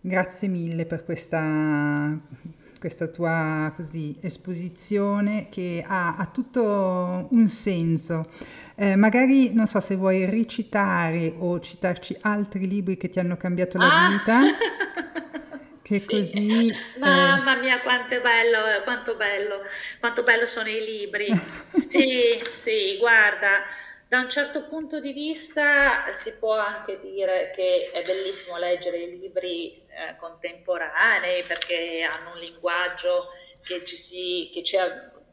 [0.00, 2.18] Grazie mille per questa,
[2.78, 8.30] questa tua così, esposizione che ha, ha, tutto un senso.
[8.76, 13.78] Eh, magari non so se vuoi recitare o citarci altri libri che ti hanno cambiato
[13.78, 14.08] la ah!
[14.08, 14.40] vita.
[15.84, 16.06] Che sì.
[16.06, 16.74] così...
[16.96, 17.60] Mamma eh...
[17.60, 19.60] mia, quanto bello, quanto bello,
[20.00, 21.28] quanto bello sono i libri.
[21.76, 23.64] sì, sì, guarda,
[24.08, 29.18] da un certo punto di vista si può anche dire che è bellissimo leggere i
[29.18, 33.26] libri eh, contemporanei perché hanno un linguaggio
[33.62, 34.76] che, ci si, che, ci,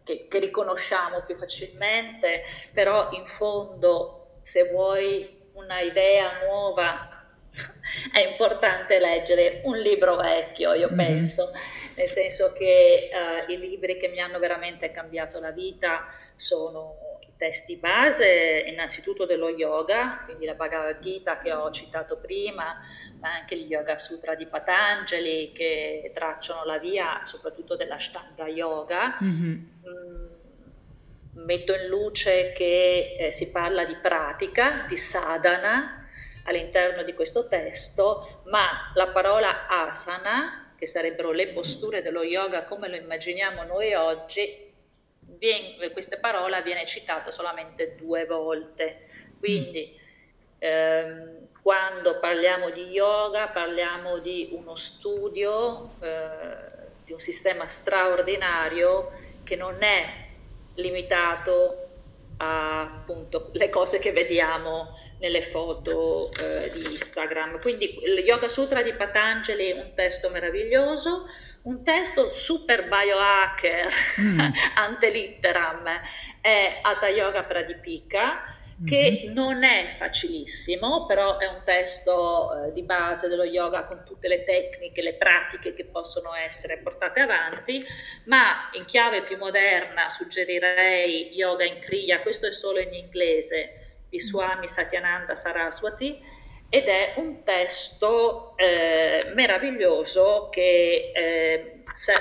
[0.03, 7.25] che, che riconosciamo più facilmente, però in fondo se vuoi una idea nuova
[8.13, 10.97] è importante leggere un libro vecchio, io mm-hmm.
[10.97, 11.51] penso,
[11.95, 17.10] nel senso che uh, i libri che mi hanno veramente cambiato la vita sono
[17.41, 22.79] testi base, innanzitutto dello yoga, quindi la Bhagavad Gita che ho citato prima,
[23.19, 29.17] ma anche gli Yoga Sutra di Patanjali che tracciano la via soprattutto dell'Ashtanga Yoga.
[29.23, 29.51] Mm-hmm.
[29.87, 36.07] Mm, metto in luce che eh, si parla di pratica, di sadhana,
[36.45, 42.87] all'interno di questo testo, ma la parola asana, che sarebbero le posture dello yoga come
[42.87, 44.69] lo immaginiamo noi oggi,
[45.41, 49.07] viene, questa parola viene citata solamente due volte.
[49.39, 49.97] Quindi
[50.59, 59.11] ehm, quando parliamo di yoga parliamo di uno studio, eh, di un sistema straordinario
[59.43, 60.27] che non è
[60.75, 61.87] limitato
[62.37, 67.59] a appunto le cose che vediamo nelle foto eh, di Instagram.
[67.59, 71.25] Quindi il Yoga Sutra di Patanjali è un testo meraviglioso,
[71.63, 74.39] un testo super biohacker, mm.
[74.75, 76.01] ante litteram,
[76.41, 79.33] è Hatha Yoga Pradipika, che mm-hmm.
[79.33, 84.43] non è facilissimo, però è un testo eh, di base dello yoga con tutte le
[84.43, 87.85] tecniche, le pratiche che possono essere portate avanti,
[88.25, 93.75] ma in chiave più moderna suggerirei Yoga in Kriya, questo è solo in inglese,
[94.09, 96.19] di Swami Satyananda Saraswati,
[96.73, 102.13] ed è un testo eh, meraviglioso che eh, se,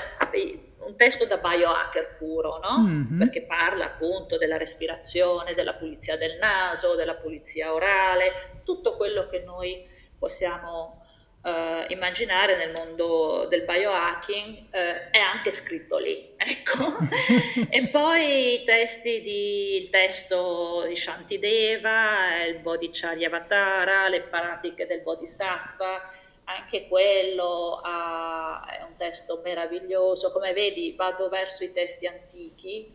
[0.79, 2.81] un testo da biohacker puro, no?
[2.81, 3.19] Mm-hmm.
[3.19, 9.39] Perché parla appunto della respirazione, della pulizia del naso, della pulizia orale, tutto quello che
[9.47, 9.87] noi
[10.19, 11.00] possiamo
[11.43, 16.99] Uh, immaginare nel mondo del biohacking uh, è anche scritto lì, ecco.
[17.71, 26.03] e poi i testi di, il testo di Shantideva, il Bodhicharyavatara, le pratiche del Bodhisattva,
[26.45, 32.93] anche quello ha, è un testo meraviglioso, come vedi vado verso i testi antichi,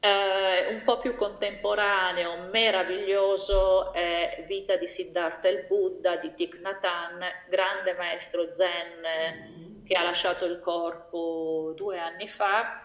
[0.00, 6.84] eh, un po' più contemporaneo, meraviglioso è Vita di Siddhartha il Buddha di Thich Nhat
[6.84, 12.82] Hanh, grande maestro zen che ha lasciato il corpo due anni fa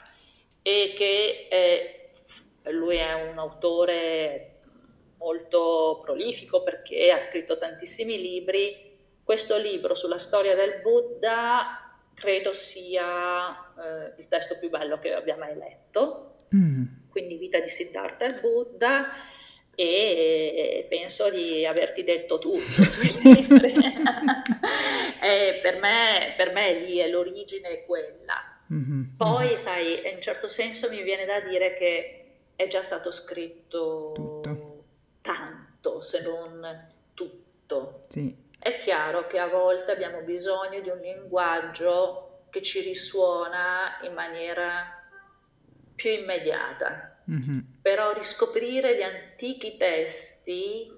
[0.61, 2.09] e che è,
[2.71, 4.61] lui è un autore
[5.17, 8.91] molto prolifico perché ha scritto tantissimi libri.
[9.23, 15.35] Questo libro sulla storia del Buddha credo sia eh, il testo più bello che abbia
[15.35, 16.85] mai letto, mm.
[17.13, 19.07] Quindi Vita di Siddhartha il Buddha
[19.75, 23.73] e penso di averti detto tutto sui libri.
[25.61, 28.57] per, me, per me lì è l'origine è quella.
[28.73, 29.15] Mm-hmm.
[29.15, 29.55] Poi, mm-hmm.
[29.55, 32.25] sai, in un certo senso mi viene da dire che
[32.55, 34.83] è già stato scritto tutto.
[35.21, 38.01] tanto, se non tutto.
[38.09, 38.35] Sì.
[38.57, 45.02] È chiaro che a volte abbiamo bisogno di un linguaggio che ci risuona in maniera
[46.03, 47.59] più immediata, mm-hmm.
[47.81, 50.91] però riscoprire gli antichi testi,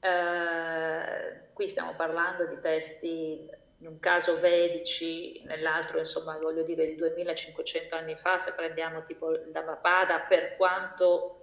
[0.00, 3.48] eh, qui stiamo parlando di testi
[3.78, 9.30] in un caso vedici, nell'altro insomma voglio dire di 2500 anni fa, se prendiamo tipo
[9.30, 11.36] il Dhammapada, per quanto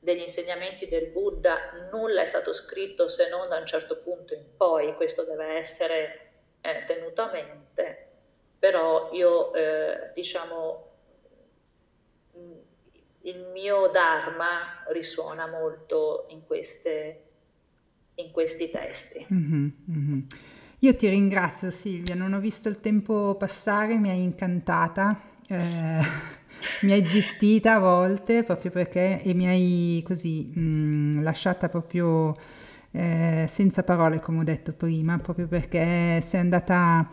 [0.00, 4.56] degli insegnamenti del Buddha nulla è stato scritto se non da un certo punto in
[4.56, 6.30] poi, questo deve essere
[6.60, 8.08] eh, tenuto a mente,
[8.58, 10.90] però io eh, diciamo
[13.24, 17.22] il mio Dharma risuona molto in, queste,
[18.16, 19.26] in questi testi.
[19.32, 20.20] Mm-hmm, mm-hmm.
[20.80, 25.20] Io ti ringrazio Silvia, non ho visto il tempo passare, mi hai incantata.
[25.46, 26.40] Eh
[26.82, 32.34] mi hai zittita a volte proprio perché e mi hai così mh, mm, lasciata proprio
[32.92, 37.08] eh, senza parole come ho detto prima proprio perché sei andata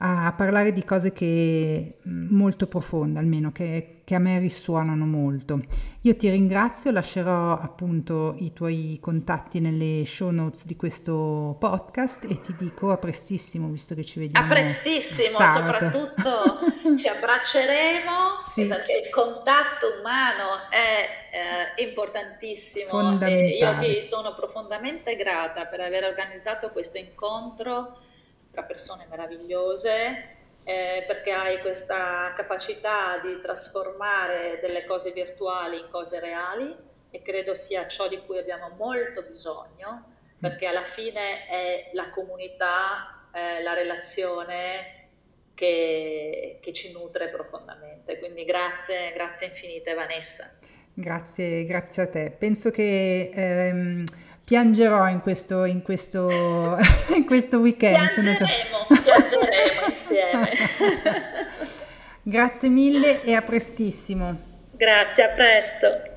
[0.00, 5.60] a parlare di cose che mm, molto profonde almeno che, che, a me risuonano molto.
[6.02, 12.40] Io ti ringrazio, lascerò appunto i tuoi contatti nelle show notes di questo podcast e
[12.40, 14.46] ti dico a prestissimo visto che ci vediamo.
[14.46, 16.60] A prestissimo, soprattutto
[16.96, 18.12] ci abbracceremo
[18.52, 18.66] sì.
[18.66, 26.04] perché il contatto umano è eh, importantissimo e io ti sono profondamente grata per aver
[26.04, 27.96] organizzato questo incontro
[28.58, 36.18] tra persone meravigliose, eh, perché hai questa capacità di trasformare delle cose virtuali in cose
[36.18, 36.74] reali
[37.10, 43.28] e credo sia ciò di cui abbiamo molto bisogno, perché alla fine è la comunità,
[43.32, 45.06] eh, la relazione
[45.54, 48.18] che, che, ci nutre profondamente.
[48.18, 50.58] Quindi grazie, grazie infinite Vanessa.
[50.92, 52.34] Grazie, grazie a te.
[52.36, 53.30] Penso che...
[53.32, 54.04] Ehm
[54.48, 56.78] piangerò in questo, in questo,
[57.14, 58.10] in questo weekend.
[58.14, 60.52] Piangeremo, piangeremo insieme.
[62.22, 64.38] Grazie mille e a prestissimo.
[64.72, 66.16] Grazie, a presto.